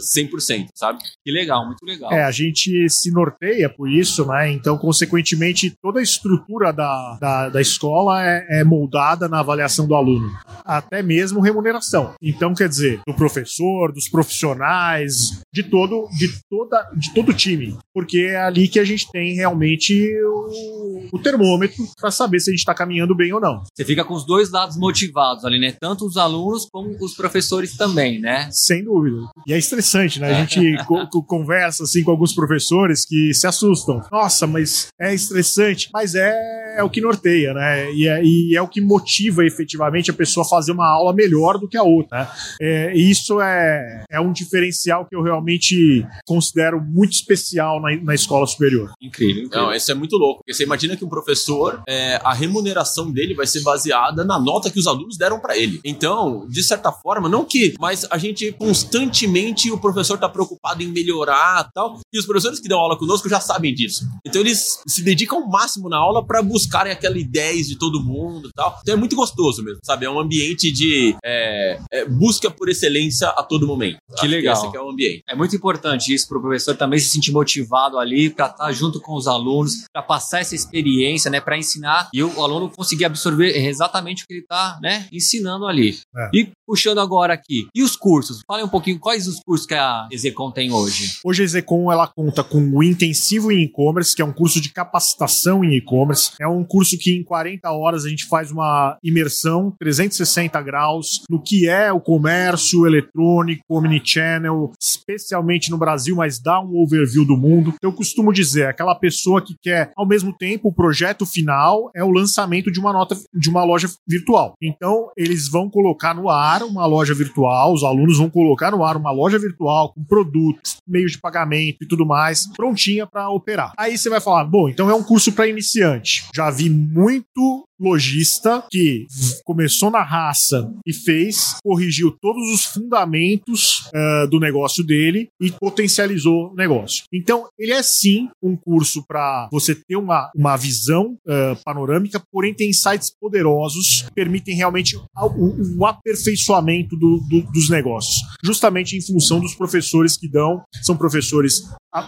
100%, 0.00 0.66
sabe? 0.74 0.98
Que 1.24 1.32
legal, 1.32 1.64
muito 1.64 1.84
legal. 1.84 2.12
É, 2.12 2.22
a 2.24 2.30
gente 2.30 2.88
se 2.90 3.10
norteia 3.10 3.68
por 3.68 3.90
isso, 3.90 4.26
né? 4.26 4.52
Então, 4.52 4.76
consequentemente, 4.76 5.72
toda 5.82 6.00
a 6.00 6.02
estrutura 6.02 6.72
da, 6.72 7.16
da, 7.20 7.48
da 7.48 7.60
escola 7.60 8.22
é, 8.22 8.60
é 8.60 8.64
moldada 8.64 9.28
na 9.28 9.40
avaliação 9.40 9.86
do 9.86 9.94
aluno, 9.94 10.30
até 10.64 11.02
mesmo 11.02 11.40
remuneração. 11.40 12.14
Então, 12.20 12.54
quer 12.54 12.68
dizer, 12.68 13.00
do 13.06 13.14
professor, 13.14 13.92
dos 13.92 14.08
profissionais, 14.08 15.40
de 15.52 15.62
todo, 15.62 16.08
de 16.18 16.28
toda, 16.48 16.82
de 16.96 17.14
todo 17.14 17.32
time, 17.32 17.76
porque 17.94 18.18
é 18.18 18.36
ali 18.36 18.68
que 18.68 18.78
a 18.78 18.84
gente 18.84 19.10
tem 19.10 19.34
realmente 19.34 19.94
o, 20.24 20.95
o 21.12 21.18
termômetro 21.18 21.84
para 22.00 22.10
saber 22.10 22.40
se 22.40 22.50
a 22.50 22.52
gente 22.52 22.60
está 22.60 22.74
caminhando 22.74 23.14
bem 23.14 23.32
ou 23.32 23.40
não. 23.40 23.62
Você 23.74 23.84
fica 23.84 24.04
com 24.04 24.14
os 24.14 24.24
dois 24.24 24.50
lados 24.50 24.76
motivados 24.76 25.44
ali, 25.44 25.58
né? 25.58 25.72
Tanto 25.80 26.04
os 26.06 26.16
alunos 26.16 26.66
como 26.70 26.96
os 27.00 27.14
professores 27.14 27.76
também, 27.76 28.20
né? 28.20 28.48
Sem 28.52 28.84
dúvida. 28.84 29.16
E 29.46 29.52
é 29.52 29.58
estressante, 29.58 30.20
né? 30.20 30.32
A 30.32 30.44
gente 30.44 30.76
co- 30.84 31.06
co- 31.08 31.22
conversa 31.22 31.82
assim 31.84 32.02
com 32.02 32.10
alguns 32.10 32.34
professores 32.34 33.04
que 33.04 33.32
se 33.34 33.46
assustam. 33.46 34.00
Nossa, 34.10 34.46
mas 34.46 34.88
é 35.00 35.14
estressante. 35.14 35.88
Mas 35.92 36.14
é, 36.14 36.76
é 36.78 36.82
o 36.82 36.90
que 36.90 37.00
norteia, 37.00 37.52
né? 37.54 37.92
E 37.92 38.08
é, 38.08 38.22
e 38.24 38.56
é 38.56 38.62
o 38.62 38.68
que 38.68 38.80
motiva 38.80 39.44
efetivamente 39.44 40.10
a 40.10 40.14
pessoa 40.14 40.44
a 40.44 40.48
fazer 40.48 40.72
uma 40.72 40.86
aula 40.88 41.12
melhor 41.12 41.58
do 41.58 41.68
que 41.68 41.76
a 41.76 41.82
outra. 41.82 42.18
Né? 42.20 42.28
É, 42.60 42.96
isso 42.96 43.40
é, 43.40 44.04
é 44.10 44.20
um 44.20 44.32
diferencial 44.32 45.06
que 45.06 45.14
eu 45.16 45.22
realmente 45.22 46.06
considero 46.26 46.80
muito 46.80 47.12
especial 47.12 47.80
na, 47.80 47.94
na 47.96 48.14
escola 48.14 48.46
superior. 48.46 48.92
Incrível, 49.00 49.44
incrível. 49.44 49.66
Não, 49.68 49.74
isso 49.74 49.90
é 49.90 49.94
muito 49.94 50.16
louco. 50.16 50.38
Porque 50.40 50.54
você 50.54 50.64
imagina 50.64 50.95
que 50.96 51.04
um 51.04 51.08
professor, 51.08 51.82
é, 51.88 52.20
a 52.24 52.32
remuneração 52.32 53.10
dele 53.10 53.34
vai 53.34 53.46
ser 53.46 53.62
baseada 53.62 54.24
na 54.24 54.38
nota 54.38 54.70
que 54.70 54.78
os 54.78 54.86
alunos 54.86 55.16
deram 55.16 55.40
pra 55.40 55.56
ele. 55.56 55.80
Então, 55.84 56.46
de 56.48 56.62
certa 56.62 56.92
forma, 56.92 57.28
não 57.28 57.44
que, 57.44 57.74
mas 57.78 58.06
a 58.10 58.18
gente 58.18 58.52
constantemente 58.52 59.70
o 59.70 59.78
professor 59.78 60.18
tá 60.18 60.28
preocupado 60.28 60.82
em 60.82 60.88
melhorar 60.88 61.68
tal. 61.74 62.00
E 62.12 62.18
os 62.18 62.26
professores 62.26 62.60
que 62.60 62.68
dão 62.68 62.78
aula 62.78 62.98
conosco 62.98 63.28
já 63.28 63.40
sabem 63.40 63.74
disso. 63.74 64.04
Então 64.24 64.40
eles 64.40 64.80
se 64.86 65.02
dedicam 65.02 65.38
ao 65.38 65.48
máximo 65.48 65.88
na 65.88 65.98
aula 65.98 66.24
pra 66.24 66.42
buscarem 66.42 66.92
aquela 66.92 67.16
10 67.16 67.68
de 67.68 67.78
todo 67.78 68.02
mundo 68.02 68.50
tal. 68.54 68.78
Então 68.82 68.94
é 68.94 68.96
muito 68.96 69.16
gostoso 69.16 69.62
mesmo, 69.62 69.80
sabe? 69.82 70.06
É 70.06 70.10
um 70.10 70.18
ambiente 70.18 70.70
de 70.70 71.16
é, 71.24 71.78
é, 71.90 72.04
busca 72.04 72.50
por 72.50 72.68
excelência 72.68 73.28
a 73.28 73.42
todo 73.42 73.66
momento. 73.66 73.98
Acho 74.12 74.26
legal. 74.26 74.54
esse 74.54 74.70
que 74.70 74.76
é 74.76 74.80
o 74.80 74.90
ambiente. 74.90 75.22
É 75.28 75.34
muito 75.34 75.56
importante 75.56 76.12
isso 76.12 76.28
para 76.28 76.38
o 76.38 76.40
professor 76.40 76.76
também 76.76 76.98
se 76.98 77.08
sentir 77.08 77.32
motivado 77.32 77.98
ali 77.98 78.30
para 78.30 78.46
estar 78.46 78.72
junto 78.72 79.00
com 79.00 79.14
os 79.14 79.26
alunos, 79.26 79.86
para 79.92 80.02
passar 80.02 80.40
essa 80.40 80.54
experiência, 80.54 80.85
né, 81.30 81.40
para 81.40 81.58
ensinar 81.58 82.08
e 82.12 82.22
o 82.22 82.42
aluno 82.42 82.70
conseguir 82.70 83.04
absorver 83.04 83.56
exatamente 83.56 84.24
o 84.24 84.26
que 84.26 84.34
ele 84.34 84.40
está, 84.40 84.78
né, 84.80 85.08
ensinando 85.12 85.66
ali. 85.66 85.98
É. 86.16 86.30
E 86.32 86.52
puxando 86.66 86.98
agora 86.98 87.34
aqui. 87.34 87.68
E 87.74 87.82
os 87.82 87.96
cursos? 87.96 88.40
Fale 88.46 88.62
um 88.62 88.68
pouquinho 88.68 88.98
quais 88.98 89.26
os 89.26 89.40
cursos 89.40 89.66
que 89.66 89.74
a 89.74 90.08
Execom 90.10 90.50
tem 90.50 90.72
hoje. 90.72 91.18
Hoje 91.24 91.42
a 91.42 91.44
Execom 91.44 91.90
ela 91.92 92.06
conta 92.06 92.42
com 92.42 92.58
o 92.58 92.82
Intensivo 92.82 93.52
em 93.52 93.62
E-Commerce, 93.62 94.14
que 94.14 94.22
é 94.22 94.24
um 94.24 94.32
curso 94.32 94.60
de 94.60 94.70
capacitação 94.70 95.64
em 95.64 95.76
e-commerce. 95.76 96.32
É 96.40 96.48
um 96.48 96.64
curso 96.64 96.98
que 96.98 97.12
em 97.12 97.22
40 97.22 97.70
horas 97.70 98.04
a 98.04 98.08
gente 98.08 98.26
faz 98.26 98.50
uma 98.50 98.98
imersão 99.02 99.72
360 99.78 100.60
graus 100.62 101.22
no 101.30 101.42
que 101.42 101.68
é 101.68 101.92
o 101.92 102.00
comércio 102.00 102.86
eletrônico, 102.86 103.64
omnichannel, 103.68 104.72
especialmente 104.80 105.70
no 105.70 105.78
Brasil, 105.78 106.16
mas 106.16 106.38
dá 106.38 106.60
um 106.60 106.76
overview 106.76 107.24
do 107.24 107.36
mundo. 107.36 107.74
Eu 107.82 107.92
costumo 107.92 108.32
dizer, 108.32 108.66
aquela 108.66 108.94
pessoa 108.94 109.42
que 109.42 109.54
quer 109.60 109.90
ao 109.96 110.06
mesmo 110.06 110.32
tempo 110.32 110.68
o 110.68 110.74
projeto 110.74 111.24
final 111.24 111.90
é 111.94 112.02
o 112.02 112.10
lançamento 112.10 112.70
de 112.70 112.80
uma 112.80 112.92
nota 112.92 113.16
de 113.34 113.48
uma 113.48 113.64
loja 113.64 113.88
virtual. 114.06 114.54
Então, 114.60 115.10
eles 115.16 115.48
vão 115.48 115.70
colocar 115.70 116.14
no 116.14 116.28
ar 116.28 116.55
uma 116.62 116.86
loja 116.86 117.14
virtual, 117.14 117.72
os 117.72 117.84
alunos 117.84 118.18
vão 118.18 118.30
colocar 118.30 118.70
no 118.70 118.84
ar 118.84 118.96
uma 118.96 119.10
loja 119.10 119.38
virtual 119.38 119.92
com 119.92 120.04
produtos, 120.04 120.76
meios 120.86 121.12
de 121.12 121.18
pagamento 121.18 121.78
e 121.82 121.86
tudo 121.86 122.06
mais, 122.06 122.46
prontinha 122.56 123.06
para 123.06 123.28
operar. 123.28 123.72
Aí 123.76 123.96
você 123.96 124.08
vai 124.08 124.20
falar, 124.20 124.44
bom, 124.44 124.68
então 124.68 124.90
é 124.90 124.94
um 124.94 125.02
curso 125.02 125.32
para 125.32 125.48
iniciante. 125.48 126.26
Já 126.34 126.50
vi 126.50 126.70
muito 126.70 127.65
lojista 127.78 128.64
que 128.70 129.06
começou 129.44 129.90
na 129.90 130.02
raça 130.02 130.70
e 130.86 130.92
fez, 130.92 131.56
corrigiu 131.62 132.16
todos 132.20 132.50
os 132.52 132.64
fundamentos 132.64 133.86
uh, 133.88 134.28
do 134.30 134.40
negócio 134.40 134.84
dele 134.84 135.28
e 135.40 135.50
potencializou 135.50 136.50
o 136.50 136.54
negócio. 136.54 137.04
Então, 137.12 137.48
ele 137.58 137.72
é 137.72 137.82
sim 137.82 138.28
um 138.42 138.56
curso 138.56 139.04
para 139.06 139.48
você 139.52 139.74
ter 139.74 139.96
uma, 139.96 140.30
uma 140.34 140.56
visão 140.56 141.16
uh, 141.26 141.56
panorâmica, 141.64 142.22
porém 142.32 142.54
tem 142.54 142.70
insights 142.70 143.12
poderosos 143.20 144.02
que 144.02 144.14
permitem 144.14 144.54
realmente 144.54 144.96
o, 144.96 145.78
o 145.78 145.86
aperfeiçoamento 145.86 146.96
do, 146.96 147.18
do, 147.28 147.42
dos 147.52 147.68
negócios, 147.68 148.16
justamente 148.44 148.96
em 148.96 149.02
função 149.02 149.40
dos 149.40 149.54
professores 149.54 150.16
que 150.16 150.28
dão, 150.28 150.62
são 150.82 150.96
professores 150.96 151.62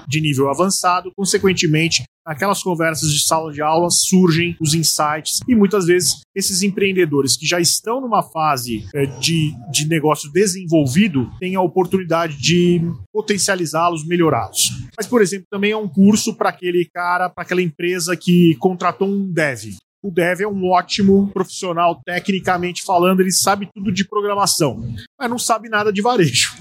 de 0.06 0.20
nível 0.20 0.50
avançado, 0.50 1.10
consequentemente, 1.16 2.04
naquelas 2.28 2.62
conversas 2.62 3.10
de 3.10 3.24
sala 3.24 3.50
de 3.50 3.62
aula 3.62 3.88
surgem 3.90 4.54
os 4.60 4.74
insights 4.74 5.40
e 5.48 5.54
muitas 5.54 5.86
vezes 5.86 6.20
esses 6.34 6.62
empreendedores 6.62 7.36
que 7.36 7.46
já 7.46 7.58
estão 7.58 8.02
numa 8.02 8.22
fase 8.22 8.86
é, 8.94 9.06
de, 9.06 9.54
de 9.72 9.88
negócio 9.88 10.30
desenvolvido 10.30 11.30
têm 11.40 11.56
a 11.56 11.62
oportunidade 11.62 12.36
de 12.36 12.82
potencializá-los, 13.10 14.06
melhorá-los. 14.06 14.70
Mas, 14.96 15.06
por 15.06 15.22
exemplo, 15.22 15.46
também 15.50 15.72
é 15.72 15.76
um 15.76 15.88
curso 15.88 16.34
para 16.34 16.50
aquele 16.50 16.86
cara, 16.92 17.30
para 17.30 17.42
aquela 17.42 17.62
empresa 17.62 18.14
que 18.14 18.54
contratou 18.56 19.08
um 19.08 19.32
dev 19.32 19.78
o 20.00 20.12
dev 20.12 20.40
é 20.40 20.46
um 20.46 20.70
ótimo 20.70 21.28
profissional, 21.32 22.00
tecnicamente 22.04 22.84
falando, 22.84 23.20
ele 23.20 23.32
sabe 23.32 23.68
tudo 23.74 23.90
de 23.90 24.06
programação, 24.06 24.80
mas 25.18 25.28
não 25.28 25.38
sabe 25.38 25.68
nada 25.68 25.92
de 25.92 26.00
varejo. 26.00 26.54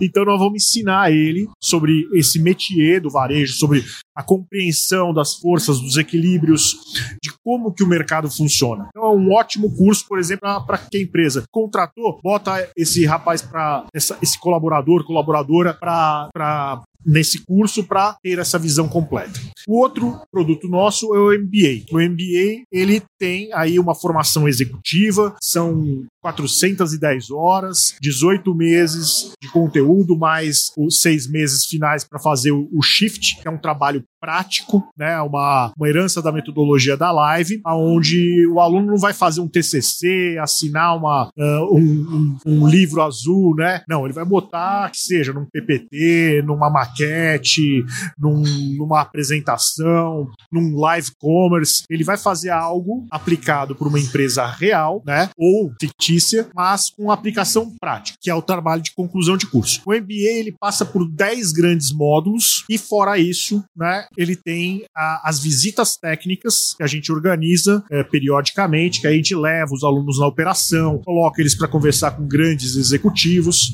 Então 0.00 0.24
nós 0.24 0.38
vamos 0.38 0.62
ensinar 0.62 1.10
ele 1.10 1.48
sobre 1.60 2.08
esse 2.14 2.40
métier 2.40 3.00
do 3.00 3.10
varejo, 3.10 3.54
sobre 3.54 3.84
a 4.14 4.22
compreensão 4.22 5.12
das 5.12 5.34
forças, 5.34 5.80
dos 5.80 5.96
equilíbrios, 5.96 6.76
de 7.22 7.32
como 7.42 7.72
que 7.72 7.82
o 7.82 7.88
mercado 7.88 8.30
funciona. 8.30 8.88
Então 8.90 9.04
é 9.04 9.16
um 9.16 9.32
ótimo 9.32 9.74
curso, 9.76 10.06
por 10.06 10.18
exemplo, 10.18 10.48
para 10.66 10.78
que 10.78 10.98
a 10.98 11.02
empresa 11.02 11.44
contratou, 11.50 12.20
bota 12.22 12.68
esse 12.76 13.04
rapaz 13.04 13.42
para 13.42 13.86
esse 13.94 14.38
colaborador, 14.38 15.04
colaboradora 15.04 15.74
para 15.74 16.82
nesse 17.04 17.44
curso 17.44 17.84
para 17.84 18.16
ter 18.22 18.38
essa 18.38 18.58
visão 18.58 18.88
completa. 18.88 19.40
O 19.66 19.80
outro 19.80 20.20
produto 20.30 20.68
nosso 20.68 21.14
é 21.14 21.18
o 21.18 21.38
MBA. 21.38 21.86
O 21.90 22.00
MBA 22.00 22.64
ele 22.70 23.02
tem 23.18 23.52
aí 23.52 23.78
uma 23.78 23.94
formação 23.94 24.48
executiva, 24.48 25.34
são 25.40 26.04
410 26.22 27.30
horas, 27.30 27.94
18 28.00 28.54
meses 28.54 29.32
de 29.42 29.48
conteúdo, 29.50 30.16
mais 30.16 30.70
os 30.76 31.00
seis 31.00 31.26
meses 31.26 31.66
finais 31.66 32.04
para 32.04 32.18
fazer 32.18 32.52
o, 32.52 32.82
shift, 32.82 33.40
que 33.40 33.48
é 33.48 33.50
um 33.50 33.58
trabalho 33.58 34.02
prático, 34.24 34.82
né, 34.96 35.20
uma, 35.20 35.70
uma 35.76 35.86
herança 35.86 36.22
da 36.22 36.32
metodologia 36.32 36.96
da 36.96 37.12
live, 37.12 37.60
onde 37.66 38.46
o 38.46 38.58
aluno 38.58 38.86
não 38.92 38.96
vai 38.96 39.12
fazer 39.12 39.42
um 39.42 39.48
TCC, 39.48 40.38
assinar 40.40 40.96
uma, 40.96 41.28
uh, 41.36 41.76
um, 41.76 42.38
um, 42.46 42.62
um, 42.62 42.66
livro 42.66 43.02
azul, 43.02 43.54
né? 43.54 43.82
Não, 43.86 44.06
ele 44.06 44.14
vai 44.14 44.24
botar 44.24 44.90
que 44.90 44.96
seja 44.96 45.30
num 45.30 45.44
PPT, 45.44 46.42
numa 46.46 46.70
maquete, 46.70 47.84
num, 48.18 48.42
numa 48.78 49.02
apresentação, 49.02 50.30
num 50.50 50.74
live 50.78 51.10
commerce. 51.20 51.84
Ele 51.90 52.02
vai 52.02 52.16
fazer 52.16 52.48
algo 52.48 53.06
aplicado 53.10 53.74
por 53.74 53.88
uma 53.88 54.00
empresa 54.00 54.46
real, 54.46 55.02
né? 55.04 55.28
Ou 55.36 55.70
fictícia, 55.78 56.48
mas 56.54 56.88
com 56.88 57.10
aplicação 57.10 57.74
prática, 57.78 58.16
que 58.22 58.30
é 58.30 58.34
o 58.34 58.40
trabalho 58.40 58.80
de 58.80 58.94
conclusão 58.94 59.36
de 59.36 59.46
curso. 59.46 59.82
O 59.84 59.92
MBA 59.92 60.38
ele 60.38 60.56
passa 60.58 60.86
por 60.86 61.06
10 61.06 61.52
grandes 61.52 61.92
módulos 61.92 62.64
e 62.70 62.78
fora 62.78 63.18
isso, 63.18 63.62
né? 63.76 64.06
Ele 64.16 64.36
tem 64.36 64.84
a, 64.96 65.28
as 65.28 65.42
visitas 65.42 65.96
técnicas 65.96 66.74
que 66.76 66.82
a 66.82 66.86
gente 66.86 67.10
organiza 67.12 67.84
é, 67.90 68.02
periodicamente, 68.02 69.00
que 69.00 69.06
a 69.06 69.12
gente 69.12 69.34
leva 69.34 69.72
os 69.72 69.84
alunos 69.84 70.18
na 70.18 70.26
operação, 70.26 71.00
coloca 71.04 71.40
eles 71.40 71.56
para 71.56 71.68
conversar 71.68 72.12
com 72.12 72.26
grandes 72.26 72.76
executivos. 72.76 73.70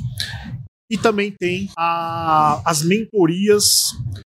E 0.91 0.99
também 0.99 1.33
tem 1.39 1.69
a, 1.77 2.61
as 2.65 2.83
mentorias 2.83 3.93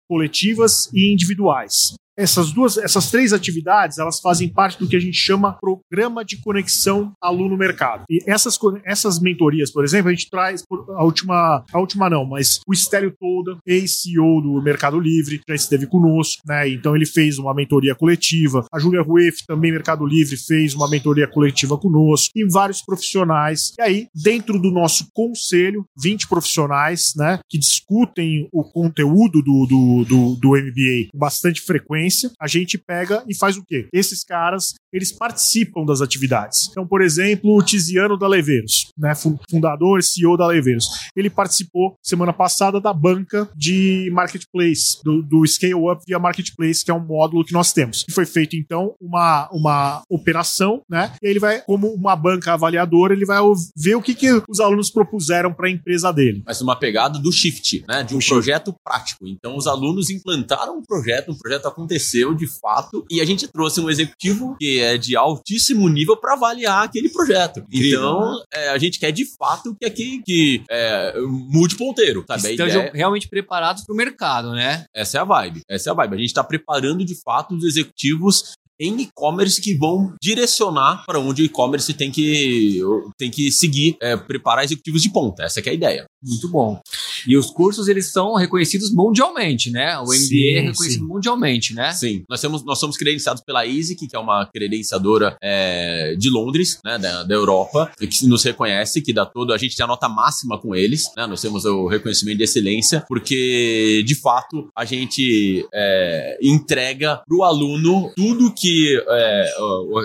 coletivas 0.07 0.89
e 0.93 1.11
individuais. 1.11 1.95
Essas 2.17 2.51
duas, 2.51 2.77
essas 2.77 3.09
três 3.09 3.33
atividades, 3.33 3.97
elas 3.97 4.19
fazem 4.19 4.47
parte 4.47 4.77
do 4.79 4.87
que 4.87 4.95
a 4.95 4.99
gente 4.99 5.17
chama 5.17 5.57
programa 5.59 6.23
de 6.23 6.37
conexão 6.37 7.11
aluno-mercado. 7.21 8.03
E 8.09 8.19
essas, 8.27 8.57
essas 8.85 9.19
mentorias, 9.19 9.71
por 9.71 9.83
exemplo, 9.83 10.09
a 10.09 10.13
gente 10.13 10.29
traz 10.29 10.63
a 10.95 11.03
última, 11.03 11.63
a 11.71 11.79
última 11.79 12.09
não, 12.09 12.25
mas 12.25 12.59
o 12.67 12.73
Estélio 12.73 13.13
Tolda, 13.19 13.57
ex-CEO 13.65 14.41
do 14.41 14.61
Mercado 14.61 14.99
Livre, 14.99 15.41
já 15.47 15.55
esteve 15.55 15.87
conosco, 15.87 16.41
né? 16.45 16.69
Então 16.69 16.95
ele 16.95 17.05
fez 17.05 17.39
uma 17.39 17.53
mentoria 17.53 17.95
coletiva. 17.95 18.65
A 18.71 18.79
Júlia 18.79 19.01
Rueff, 19.01 19.45
também 19.47 19.71
Mercado 19.71 20.05
Livre, 20.05 20.37
fez 20.37 20.75
uma 20.75 20.89
mentoria 20.89 21.27
coletiva 21.27 21.77
conosco. 21.77 22.31
E 22.35 22.45
vários 22.47 22.81
profissionais. 22.81 23.73
E 23.79 23.81
aí, 23.81 24.07
dentro 24.13 24.59
do 24.59 24.71
nosso 24.71 25.07
conselho, 25.13 25.85
20 25.99 26.27
profissionais, 26.27 27.13
né? 27.15 27.39
Que 27.49 27.57
discutem 27.57 28.47
o 28.51 28.63
conteúdo 28.63 29.41
do, 29.41 29.65
do, 29.65 30.05
do, 30.05 30.35
do 30.35 30.49
MBA 30.49 31.09
com 31.11 31.17
bastante 31.17 31.61
frequência 31.61 32.02
a 32.39 32.47
gente 32.47 32.77
pega 32.77 33.23
e 33.27 33.35
faz 33.35 33.57
o 33.57 33.63
quê? 33.63 33.87
Esses 33.93 34.23
caras, 34.23 34.73
eles 34.93 35.11
participam 35.11 35.85
das 35.85 36.01
atividades. 36.01 36.67
Então, 36.69 36.85
por 36.85 37.01
exemplo, 37.01 37.55
o 37.55 37.63
Tiziano 37.63 38.17
da 38.17 38.27
Leveiros, 38.27 38.91
né, 38.97 39.13
fundador 39.49 39.99
e 39.99 40.03
CEO 40.03 40.37
da 40.37 40.47
Leveiros, 40.47 40.85
ele 41.15 41.29
participou 41.29 41.97
semana 42.01 42.31
passada 42.31 42.79
da 42.79 42.93
banca 42.93 43.49
de 43.55 44.09
marketplace, 44.13 44.99
do, 45.03 45.21
do 45.21 45.45
Scale 45.45 45.73
Up 45.73 46.03
via 46.07 46.19
Marketplace, 46.19 46.83
que 46.83 46.91
é 46.91 46.93
um 46.93 47.05
módulo 47.05 47.45
que 47.45 47.53
nós 47.53 47.73
temos. 47.73 48.05
E 48.07 48.11
foi 48.11 48.25
feito, 48.25 48.55
então, 48.55 48.95
uma, 49.01 49.49
uma 49.51 50.03
operação, 50.09 50.81
né? 50.89 51.13
E 51.21 51.27
ele 51.27 51.39
vai, 51.39 51.61
como 51.61 51.87
uma 51.93 52.15
banca 52.15 52.53
avaliadora, 52.53 53.13
ele 53.13 53.25
vai 53.25 53.39
ver 53.75 53.95
o 53.95 54.01
que, 54.01 54.13
que 54.13 54.41
os 54.47 54.59
alunos 54.59 54.89
propuseram 54.89 55.53
para 55.53 55.67
a 55.67 55.71
empresa 55.71 56.11
dele. 56.11 56.43
Mas 56.45 56.61
uma 56.61 56.75
pegada 56.75 57.19
do 57.19 57.31
Shift, 57.31 57.83
né? 57.87 58.03
De 58.03 58.15
um 58.15 58.19
projeto 58.19 58.73
prático. 58.83 59.27
Então, 59.27 59.55
os 59.55 59.67
alunos 59.67 60.09
implantaram 60.09 60.77
um 60.77 60.81
projeto, 60.81 61.31
um 61.31 61.37
projeto 61.37 61.67
aconteceu 61.67 61.93
aconteceu 62.13 62.33
de 62.33 62.47
fato 62.47 63.05
e 63.09 63.21
a 63.21 63.25
gente 63.25 63.47
trouxe 63.47 63.79
um 63.79 63.89
executivo 63.89 64.55
que 64.59 64.79
é 64.83 64.97
de 64.97 65.15
altíssimo 65.15 65.87
nível 65.89 66.17
para 66.17 66.33
avaliar 66.33 66.83
aquele 66.83 67.09
projeto. 67.09 67.61
Incrível, 67.61 67.99
então, 67.99 68.33
né? 68.33 68.43
é, 68.53 68.69
a 68.69 68.77
gente 68.77 68.99
quer 68.99 69.11
de 69.11 69.25
fato 69.37 69.75
que 69.79 69.85
aqui 69.85 70.21
que 70.25 70.63
é, 70.69 71.13
mude 71.49 71.75
ponteiro, 71.75 72.23
sabe? 72.27 72.51
Estejam 72.51 72.81
ideia... 72.81 72.91
realmente 72.93 73.27
preparados 73.27 73.83
para 73.83 73.93
o 73.93 73.97
mercado, 73.97 74.51
né? 74.51 74.85
Essa 74.93 75.17
é 75.17 75.21
a 75.21 75.23
vibe. 75.23 75.61
Essa 75.67 75.89
é 75.89 75.91
a 75.91 75.95
vibe. 75.95 76.15
A 76.15 76.17
gente 76.17 76.27
está 76.27 76.43
preparando 76.43 77.03
de 77.03 77.15
fato 77.21 77.55
os 77.55 77.63
executivos 77.63 78.53
em 78.83 79.01
e-commerce 79.01 79.61
que 79.61 79.75
vão 79.75 80.13
direcionar 80.21 81.05
para 81.05 81.19
onde 81.19 81.41
o 81.41 81.45
e-commerce 81.45 81.93
tem 81.93 82.11
que, 82.11 82.81
tem 83.17 83.31
que 83.31 83.51
seguir, 83.51 83.95
é, 84.01 84.17
preparar 84.17 84.65
executivos 84.65 85.01
de 85.01 85.09
ponta. 85.09 85.43
Essa 85.43 85.61
é 85.61 85.69
a 85.69 85.73
ideia. 85.73 86.05
Muito 86.21 86.49
bom. 86.49 86.79
E 87.27 87.37
os 87.37 87.49
cursos, 87.49 87.87
eles 87.87 88.11
são 88.11 88.35
reconhecidos 88.35 88.93
mundialmente, 88.93 89.69
né? 89.69 89.97
O 89.97 90.03
MBA 90.03 90.15
sim, 90.15 90.55
é 90.55 90.61
reconhecido 90.61 91.01
sim. 91.01 91.07
mundialmente, 91.07 91.73
né? 91.73 91.91
Sim. 91.91 92.23
Nós, 92.29 92.41
temos, 92.41 92.63
nós 92.65 92.79
somos 92.79 92.97
credenciados 92.97 93.41
pela 93.45 93.63
ASIC, 93.63 94.07
que 94.07 94.15
é 94.15 94.19
uma 94.19 94.45
credenciadora 94.45 95.37
é, 95.41 96.15
de 96.17 96.29
Londres, 96.29 96.79
né? 96.83 96.97
Da, 96.97 97.23
da 97.23 97.33
Europa, 97.33 97.91
que 97.97 98.25
nos 98.27 98.43
reconhece, 98.43 99.01
que 99.01 99.13
dá 99.13 99.25
todo... 99.25 99.53
A 99.53 99.57
gente 99.57 99.75
tem 99.75 99.83
a 99.83 99.87
nota 99.87 100.07
máxima 100.09 100.59
com 100.59 100.73
eles, 100.75 101.11
né? 101.15 101.27
Nós 101.27 101.41
temos 101.41 101.65
o 101.65 101.87
reconhecimento 101.87 102.37
de 102.37 102.43
excelência, 102.43 103.03
porque, 103.07 104.03
de 104.05 104.15
fato, 104.15 104.69
a 104.75 104.85
gente 104.85 105.65
é, 105.73 106.37
entrega 106.41 107.21
para 107.27 107.37
o 107.37 107.43
aluno 107.43 108.11
tudo 108.15 108.53
que 108.53 108.72
é, 109.07 109.53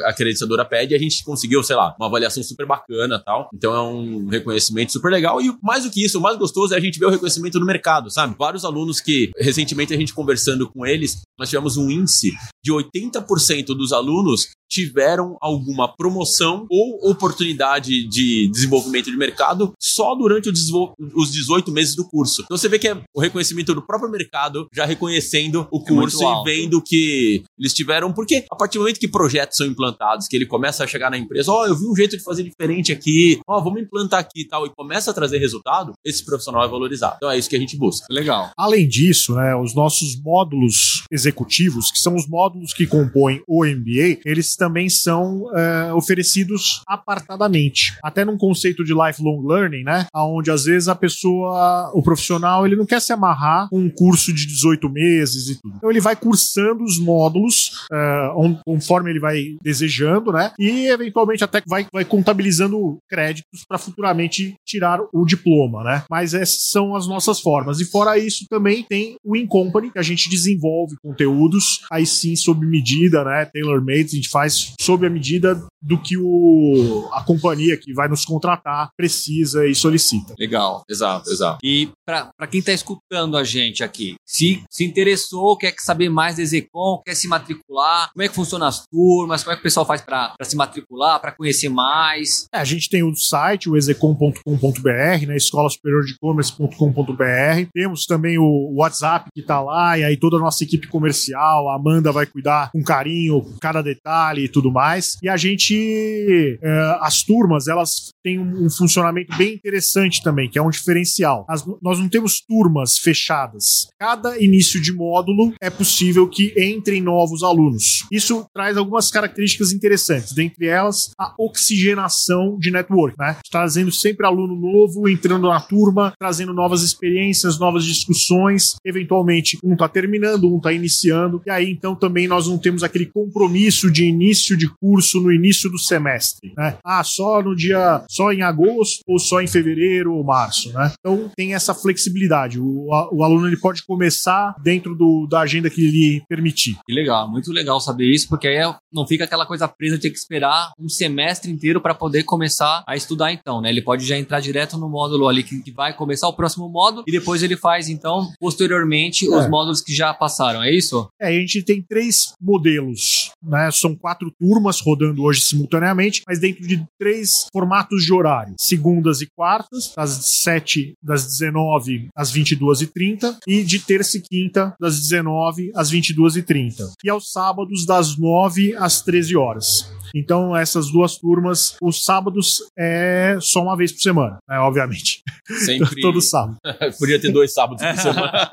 a 0.05 0.13
credenciadora 0.13 0.65
pede 0.65 0.95
a 0.95 0.99
gente 0.99 1.25
conseguiu, 1.25 1.63
sei 1.63 1.77
lá, 1.77 1.95
uma 1.99 2.07
avaliação 2.07 2.43
super 2.43 2.67
bacana 2.67 3.23
tal. 3.25 3.49
Então 3.55 3.75
é 3.75 3.83
um 3.83 4.29
reconhecimento 4.29 4.93
super 4.93 5.11
legal. 5.11 5.41
E 5.41 5.55
mais 5.63 5.85
do 5.85 5.91
que 5.91 6.05
isso, 6.05 6.19
o 6.19 6.23
mais 6.23 6.37
gostoso 6.37 6.75
é 6.75 6.77
a 6.77 6.81
gente 6.81 6.99
ver 6.99 7.07
o 7.07 7.11
reconhecimento 7.11 7.59
no 7.59 7.67
mercado, 7.67 8.11
sabe? 8.11 8.35
Vários 8.39 8.65
alunos 8.65 9.01
que, 9.01 9.31
recentemente, 9.39 9.95
a 9.95 9.97
gente 9.97 10.15
conversando 10.15 10.69
com 10.71 10.87
eles, 10.87 11.23
nós 11.39 11.49
tivemos 11.49 11.77
um 11.77 11.91
índice 11.91 12.33
de 12.65 12.73
80% 12.73 13.67
dos 13.67 13.93
alunos 13.93 14.49
tiveram 14.69 15.37
alguma 15.41 15.89
promoção 15.89 16.67
ou 16.71 17.11
oportunidade 17.11 18.07
de 18.09 18.51
desenvolvimento 18.51 19.11
de 19.11 19.17
mercado 19.17 19.73
só 19.81 20.15
durante 20.15 20.51
os 20.51 21.33
18 21.33 21.73
meses 21.73 21.95
do 21.95 22.09
curso. 22.09 22.43
Então 22.43 22.57
você 22.57 22.69
vê 22.69 22.79
que 22.79 22.89
é 22.89 23.01
o 23.15 23.21
reconhecimento 23.21 23.75
do 23.75 23.83
próprio 23.83 24.11
mercado 24.11 24.69
já 24.73 24.85
reconhecendo 24.85 25.67
o 25.73 25.81
é 25.81 25.85
curso 25.87 26.23
é 26.23 26.27
e 26.27 26.45
vendo 26.45 26.83
que 26.83 27.43
eles 27.59 27.73
tiveram. 27.73 28.13
Porque 28.13 28.45
a 28.51 28.57
partir 28.57 28.79
do 28.79 28.83
momento 28.83 29.01
que 29.01 29.09
projetos 29.09 29.57
são 29.57 29.67
implantados, 29.67 30.27
que 30.27 30.37
ele 30.37 30.47
começa 30.47 30.85
a 30.85 30.87
chegar 30.87 31.11
na 31.11 31.19
empresa, 31.19 31.51
ó, 31.51 31.63
oh, 31.63 31.67
eu 31.67 31.77
vi 31.77 31.87
um 31.87 31.97
jeito 31.97 32.17
de 32.17 32.23
fazer 32.23 32.43
diferente 32.43 32.93
aqui, 32.93 33.41
ó, 33.47 33.59
oh, 33.59 33.65
vamos 33.65 33.81
implantar 33.81 34.21
aqui 34.21 34.43
e 34.43 34.49
tal, 34.49 34.67
e 34.67 34.71
começa 34.71 35.11
a 35.11 35.15
trazer 35.15 35.39
resultado, 35.39 35.93
esse 36.05 36.25
profissional 36.25 36.65
é 36.65 36.69
valorizado. 36.69 37.17
Então 37.17 37.31
é 37.31 37.39
isso 37.39 37.49
que 37.49 37.57
a 37.57 37.61
gente 37.61 37.77
busca. 37.77 38.07
Legal. 38.11 38.51
Além 38.57 38.87
disso, 38.89 39.35
né, 39.35 39.55
os 39.57 39.75
nossos 39.75 40.21
módulos 40.21 41.05
executivos, 41.11 41.91
que 41.91 41.99
são 41.99 42.15
os 42.15 42.27
módulos 42.27 42.73
que 42.73 42.87
compõem 42.87 43.43
o 43.47 43.65
MBA, 43.65 44.21
eles 44.25 44.55
também 44.59 44.89
são 44.89 45.47
é, 45.57 45.93
oferecidos 45.93 46.83
apartadamente. 46.87 47.97
Até 48.03 48.25
num 48.25 48.37
conceito 48.37 48.85
de 48.85 48.93
lifelong 48.93 49.47
learning, 49.47 49.85
né? 49.85 50.07
Onde 50.15 50.51
às 50.51 50.65
vezes 50.65 50.89
a 50.89 50.95
pessoa, 50.95 51.91
o 51.95 52.03
profissional, 52.03 52.67
ele 52.67 52.77
não 52.77 52.87
quer 52.87 53.01
se 53.01 53.13
amarrar 53.13 53.69
com 53.69 53.79
um 53.79 53.91
curso 53.91 54.33
de 54.33 54.47
18 54.47 54.89
meses 54.91 55.49
e 55.49 55.61
tudo. 55.61 55.77
Então 55.77 55.91
ele 55.91 56.01
vai 56.01 56.17
cursando 56.17 56.85
os 56.85 56.99
módulos 56.99 57.87
é, 57.93 58.29
conforme 58.65 59.11
ele 59.11 59.21
vai 59.21 59.57
desejando, 59.63 60.33
né? 60.33 60.53
E 60.59 60.87
eventualmente 60.89 61.45
até 61.45 61.63
vai, 61.67 61.87
vai 61.93 62.05
contabilizando 62.05 62.99
créditos 63.09 63.65
para 63.67 63.79
futuramente 63.79 64.55
tirar 64.67 65.01
o 65.13 65.25
diploma, 65.25 65.85
né? 65.85 66.05
Mas 66.11 66.35
essas 66.35 66.71
são 66.71 66.97
as 66.97 67.07
nossas 67.07 67.41
formas. 67.41 67.81
E 67.81 67.85
fora 67.85 68.19
isso, 68.19 68.47
também 68.49 68.83
tem 68.83 69.17
o 69.25 69.37
In-Company, 69.37 69.91
que 69.91 69.99
a 69.99 70.03
gente 70.03 70.29
desenvolve 70.29 70.97
conteúdos, 71.03 71.83
aí 71.91 72.07
sim, 72.07 72.35
sob 72.37 72.67
medida, 72.67 73.25
né? 73.25 73.45
Tailor-made, 73.47 74.07
a 74.07 74.17
gente 74.17 74.29
faz 74.29 74.48
sob 74.55 75.07
a 75.07 75.11
medida 75.11 75.61
do 75.81 76.01
que 76.01 76.17
o, 76.17 77.09
a 77.13 77.23
companhia 77.23 77.77
que 77.77 77.93
vai 77.93 78.09
nos 78.09 78.25
contratar 78.25 78.91
precisa 78.97 79.67
e 79.67 79.75
solicita. 79.75 80.35
Legal, 80.39 80.83
exato, 80.89 81.31
exato. 81.31 81.59
E 81.63 81.91
para 82.05 82.31
quem 82.51 82.61
está 82.61 82.73
escutando 82.73 83.37
a 83.37 83.45
gente 83.45 83.85
aqui, 83.85 84.17
se 84.27 84.63
se 84.71 84.85
interessou, 84.85 85.57
quer 85.57 85.75
saber 85.79 86.09
mais 86.09 86.37
da 86.37 86.43
Execom, 86.43 87.01
quer 87.05 87.15
se 87.15 87.29
matricular, 87.29 88.11
como 88.13 88.23
é 88.23 88.29
que 88.29 88.35
funciona 88.35 88.67
as 88.67 88.85
turmas, 88.87 89.43
como 89.43 89.53
é 89.53 89.57
que 89.57 89.61
o 89.61 89.63
pessoal 89.63 89.87
faz 89.87 90.01
para 90.01 90.35
se 90.43 90.57
matricular, 90.57 91.21
para 91.21 91.33
conhecer 91.33 91.69
mais? 91.69 92.47
É, 92.53 92.59
a 92.59 92.65
gente 92.65 92.89
tem 92.89 93.03
o 93.03 93.15
site, 93.15 93.69
o 93.69 93.77
execom.com.br, 93.77 95.27
né, 95.27 95.37
escola 95.37 95.69
superior 95.69 96.05
de 96.05 96.17
commerce.com.br. 96.19 97.69
Temos 97.73 98.07
também 98.07 98.39
o 98.39 98.75
WhatsApp 98.77 99.31
que 99.35 99.41
está 99.41 99.61
lá, 99.61 99.99
e 99.99 100.05
aí 100.05 100.17
toda 100.17 100.37
a 100.37 100.41
nossa 100.41 100.65
equipe 100.65 100.87
comercial, 100.89 101.69
a 101.69 101.77
Amanda 101.77 102.13
vai 102.13 102.27
cuidar 102.27 102.71
com 102.71 102.83
carinho, 102.83 103.45
cada 103.61 103.83
detalhe 103.83 104.38
e 104.39 104.49
tudo 104.49 104.71
mais. 104.71 105.17
E 105.23 105.29
a 105.29 105.37
gente, 105.37 106.59
é, 106.63 106.99
as 107.01 107.23
turmas, 107.23 107.69
elas 107.69 108.11
têm 108.23 108.39
um, 108.39 108.67
um, 108.67 108.71
funcionamento 108.71 109.37
bem 109.37 109.55
interessante 109.55 110.23
também, 110.23 110.49
que 110.49 110.59
é 110.59 110.63
um 110.63 110.71
diferencial. 110.71 111.45
As, 111.49 111.65
nós 111.83 111.99
não 111.99 112.09
temos 112.09 112.41
turmas 112.41 112.99
fechadas. 112.99 113.89
Cada 113.99 114.39
início 114.43 114.81
de 114.81 114.93
módulo 114.93 115.55
é 115.61 115.71
possível 115.71 116.29
que 116.29 116.55
entrem 116.57 117.01
novos 117.01 117.43
alunos. 117.43 118.07
Isso 118.11 118.47
traz 118.55 118.77
algumas 118.77 119.11
características 119.11 119.73
interessantes, 119.73 120.33
dentre 120.33 120.67
elas 120.67 121.11
a 121.19 121.35
oxigenação 121.39 122.59
de 122.59 122.71
network, 122.71 123.17
né? 123.19 123.37
Trazendo 123.51 123.91
sempre 123.93 124.27
aluno 124.27 124.55
novo, 124.55 125.09
entrando 125.09 125.49
na 125.49 125.61
turma, 125.61 126.13
trazendo 126.19 126.53
novas 126.53 126.83
experiências, 126.83 127.59
novas 127.59 127.85
discussões. 127.85 128.77
Eventualmente, 128.85 129.59
um 129.63 129.73
está 129.73 129.89
terminando, 129.89 130.53
um 130.53 130.59
está 130.59 130.73
iniciando, 130.73 131.43
e 131.47 131.51
aí 131.51 131.71
então 131.71 131.95
também 131.95 132.29
nós 132.29 132.47
não 132.47 132.59
temos 132.59 132.83
aquele 132.83 133.07
compromisso 133.07 133.91
de 133.91 134.05
início 134.05 134.28
de 134.57 134.69
curso 134.81 135.21
no 135.21 135.33
início 135.33 135.71
do 135.71 135.79
semestre, 135.79 136.53
né? 136.57 136.77
Ah, 136.85 137.03
só 137.05 137.43
no 137.43 137.55
dia, 137.55 138.05
só 138.11 138.33
em 138.33 138.43
agosto 138.43 139.03
ou 139.07 139.19
só 139.19 139.41
em 139.41 139.47
fevereiro 139.47 140.15
ou 140.15 140.25
março, 140.25 140.73
né? 140.73 140.93
Então 140.99 141.31
tem 141.37 141.55
essa 141.55 141.75
flexibilidade. 141.75 142.61
O, 142.61 142.89
o 143.13 143.23
aluno 143.23 143.47
ele 143.47 143.59
pode 143.59 143.85
começar 143.85 144.55
dentro 144.63 144.95
do, 144.95 145.27
da 145.27 145.41
agenda 145.41 145.71
que 145.71 145.81
lhe 145.81 146.23
permitir. 146.29 146.77
Que 146.87 146.93
legal, 146.93 147.31
muito 147.31 147.53
legal 147.53 147.81
saber 147.81 148.13
isso, 148.13 148.29
porque 148.29 148.49
aí 148.49 148.59
não 148.93 149.07
fica 149.07 149.25
aquela 149.25 149.47
coisa 149.47 149.69
presa 149.69 149.97
de 149.97 150.03
ter 150.03 150.11
que 150.11 150.19
esperar 150.19 150.73
um 150.79 150.89
semestre 150.89 151.51
inteiro 151.51 151.81
para 151.81 151.95
poder 151.95 152.25
começar 152.25 152.83
a 152.87 152.97
estudar 152.97 153.33
então, 153.33 153.61
né? 153.61 153.71
Ele 153.71 153.83
pode 153.83 154.05
já 154.05 154.17
entrar 154.17 154.41
direto 154.41 154.77
no 154.77 154.89
módulo 154.89 155.29
ali 155.29 155.43
que, 155.43 155.61
que 155.63 155.71
vai 155.71 155.95
começar 155.95 156.29
o 156.29 156.33
próximo 156.33 156.69
módulo 156.69 157.05
e 157.07 157.13
depois 157.13 157.43
ele 157.43 157.57
faz 157.57 157.89
então 157.89 158.29
posteriormente 158.41 159.27
é. 159.27 159.37
os 159.37 159.49
módulos 159.49 159.81
que 159.81 159.95
já 159.95 160.13
passaram, 160.13 160.63
é 160.63 160.75
isso? 160.75 161.09
É, 161.21 161.29
a 161.29 161.33
gente 161.33 161.63
tem 161.63 161.83
três 161.83 162.33
modelos, 162.41 163.31
né? 163.43 163.71
São 163.71 163.95
quatro 163.95 164.18
turmas 164.39 164.81
rodando 164.81 165.23
hoje 165.23 165.41
simultaneamente, 165.41 166.23
mas 166.27 166.39
dentro 166.39 166.67
de 166.67 166.85
três 166.99 167.47
formatos 167.53 168.03
de 168.03 168.13
horário: 168.13 168.55
segundas 168.59 169.21
e 169.21 169.27
quartas, 169.27 169.93
das 169.97 170.11
7 170.43 170.95
das 171.03 171.27
19 171.27 172.09
às 172.15 172.31
22 172.31 172.83
e 172.83 172.87
30 172.87 173.39
e 173.47 173.63
de 173.63 173.79
terça 173.79 174.17
e 174.17 174.21
quinta 174.21 174.75
das 174.81 175.01
19 175.01 175.73
às 175.75 175.91
22 175.91 176.37
e 176.37 176.43
30 176.43 176.93
e 177.05 177.11
aos 177.11 177.31
sábados 177.33 177.87
das 177.87 178.17
9 178.17 178.75
às 178.77 179.03
13 179.03 179.37
horas. 179.37 179.98
Então, 180.15 180.57
essas 180.57 180.91
duas 180.91 181.17
turmas, 181.17 181.77
os 181.83 182.05
sábados 182.05 182.63
é 182.79 183.37
só 183.41 183.63
uma 183.63 183.77
vez 183.77 183.93
por 183.93 184.01
semana, 184.01 184.39
né, 184.49 184.59
obviamente. 184.59 185.23
Sempre. 185.65 186.01
Todo 186.03 186.21
sábado. 186.21 186.59
Podia 186.99 187.21
ter 187.21 187.33
dois 187.33 187.53
sábados 187.53 187.85
por 187.85 187.97
semana. 188.01 188.51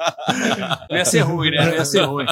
Não 0.89 0.97
ia 0.97 1.05
ser 1.05 1.21
ruim, 1.21 1.51
né? 1.51 1.65
Não 1.65 1.73
ia 1.73 1.85
ser 1.85 2.03
ruim. 2.03 2.25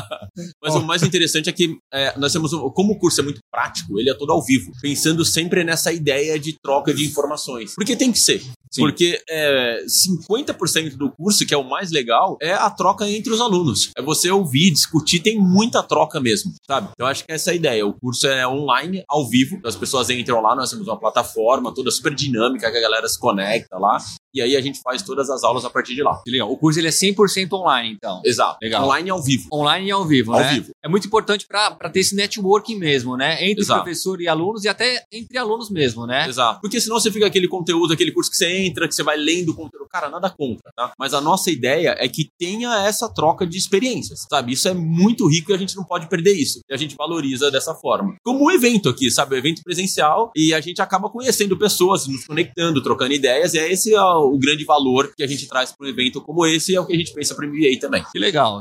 Mas 0.61 0.75
o 0.75 0.83
mais 0.83 1.03
interessante 1.03 1.49
é 1.49 1.53
que 1.53 1.77
é, 1.93 2.17
nós 2.17 2.31
temos, 2.31 2.51
como 2.73 2.93
o 2.93 2.99
curso 2.99 3.21
é 3.21 3.23
muito 3.23 3.39
prático, 3.51 3.99
ele 3.99 4.09
é 4.09 4.13
todo 4.13 4.31
ao 4.31 4.43
vivo, 4.43 4.71
pensando 4.81 5.23
sempre 5.25 5.63
nessa 5.63 5.91
ideia 5.91 6.39
de 6.39 6.57
troca 6.61 6.93
de 6.93 7.05
informações. 7.05 7.75
Porque 7.75 7.95
tem 7.95 8.11
que 8.11 8.19
ser. 8.19 8.41
Sim. 8.73 8.81
Porque 8.81 9.21
é, 9.29 9.85
50% 9.85 10.97
do 10.97 11.11
curso, 11.11 11.45
que 11.45 11.53
é 11.53 11.57
o 11.57 11.63
mais 11.63 11.91
legal, 11.91 12.37
é 12.41 12.53
a 12.53 12.69
troca 12.71 13.07
entre 13.07 13.31
os 13.31 13.39
alunos. 13.39 13.91
É 13.95 14.01
você 14.01 14.31
ouvir, 14.31 14.71
discutir, 14.71 15.19
tem 15.19 15.39
muita 15.39 15.83
troca 15.83 16.19
mesmo, 16.19 16.53
sabe? 16.65 16.89
Então, 16.93 17.05
acho 17.05 17.23
que 17.23 17.31
essa 17.31 17.51
é 17.51 17.53
a 17.53 17.55
ideia. 17.55 17.85
O 17.85 17.93
curso 17.93 18.25
é 18.25 18.47
online, 18.47 19.03
ao 19.07 19.29
vivo. 19.29 19.59
As 19.63 19.75
pessoas 19.75 20.09
entram 20.09 20.41
lá, 20.41 20.55
nós 20.55 20.71
temos 20.71 20.87
uma 20.87 20.99
plataforma 20.99 21.73
toda 21.73 21.91
super 21.91 22.15
dinâmica 22.15 22.71
que 22.71 22.77
a 22.77 22.81
galera 22.81 23.07
se 23.07 23.19
conecta 23.19 23.77
lá. 23.77 23.97
E 24.33 24.41
aí 24.41 24.55
a 24.55 24.61
gente 24.61 24.81
faz 24.81 25.01
todas 25.01 25.29
as 25.29 25.43
aulas 25.43 25.63
a 25.63 25.69
partir 25.69 25.95
de 25.95 26.01
lá. 26.01 26.21
Legal. 26.27 26.51
O 26.51 26.57
curso 26.57 26.79
ele 26.79 26.87
é 26.87 26.91
100% 26.91 27.53
online, 27.53 27.91
então. 27.91 28.21
Exato. 28.25 28.57
Legal. 28.61 28.83
Online 28.85 29.07
e 29.07 29.11
ao 29.11 29.21
vivo. 29.21 29.47
Online 29.53 29.87
e 29.87 29.91
ao 29.91 30.05
vivo, 30.05 30.33
ao 30.33 30.39
né? 30.39 30.53
vivo. 30.53 30.71
É 30.83 30.87
muito 30.87 31.07
importante 31.07 31.45
para 31.47 31.89
ter 31.89 31.99
esse 31.99 32.15
networking 32.15 32.77
mesmo, 32.77 33.15
né? 33.15 33.43
Entre 33.43 33.63
Exato. 33.63 33.83
professor 33.83 34.19
e 34.21 34.27
alunos 34.27 34.63
e 34.63 34.69
até 34.69 35.03
entre 35.11 35.37
alunos 35.37 35.69
mesmo, 35.69 36.07
né? 36.07 36.27
Exato. 36.27 36.61
Porque 36.61 36.79
senão 36.81 36.99
você 36.99 37.11
fica 37.11 37.27
aquele 37.27 37.47
conteúdo, 37.47 37.93
aquele 37.93 38.11
curso 38.11 38.31
que 38.31 38.37
você 38.37 38.47
entra, 38.47 38.87
que 38.87 38.95
você 38.95 39.03
vai 39.03 39.17
lendo 39.17 39.49
o 39.49 39.55
conteúdo. 39.55 39.87
Cara, 39.89 40.09
nada 40.09 40.29
contra, 40.29 40.71
tá? 40.75 40.91
Mas 40.97 41.13
a 41.13 41.21
nossa 41.21 41.51
ideia 41.51 41.95
é 41.99 42.07
que 42.07 42.29
tenha 42.39 42.87
essa 42.87 43.07
troca 43.07 43.45
de 43.45 43.57
experiências, 43.57 44.25
sabe? 44.29 44.53
Isso 44.53 44.67
é 44.67 44.73
muito 44.73 45.27
rico 45.27 45.51
e 45.51 45.53
a 45.53 45.57
gente 45.57 45.75
não 45.75 45.83
pode 45.83 46.07
perder 46.07 46.33
isso. 46.33 46.61
E 46.67 46.73
a 46.73 46.77
gente 46.77 46.95
valoriza 46.95 47.51
dessa 47.51 47.75
forma. 47.75 48.15
Como 48.23 48.45
um 48.45 48.51
evento 48.51 48.89
aqui, 48.89 49.11
sabe? 49.11 49.35
Um 49.35 49.37
evento 49.37 49.61
presencial 49.63 50.31
e 50.35 50.53
a 50.53 50.59
gente 50.59 50.81
acaba 50.81 51.09
conhecendo 51.09 51.57
pessoas, 51.57 52.07
nos 52.07 52.25
conectando, 52.25 52.81
trocando 52.81 53.13
ideias. 53.13 53.53
E 53.53 53.59
é 53.59 53.71
esse 53.71 53.93
o 53.95 54.22
grande 54.37 54.65
valor 54.65 55.13
que 55.15 55.23
a 55.23 55.27
gente 55.27 55.47
traz 55.47 55.71
para 55.71 55.85
um 55.85 55.89
evento 55.89 56.21
como 56.21 56.45
esse 56.45 56.71
e 56.71 56.75
é 56.75 56.81
o 56.81 56.85
que 56.85 56.93
a 56.93 56.97
gente 56.97 57.13
pensa 57.13 57.35
para 57.35 57.45
o 57.45 57.49
MBA 57.49 57.79
também. 57.79 58.03
Que 58.11 58.19
legal. 58.19 58.59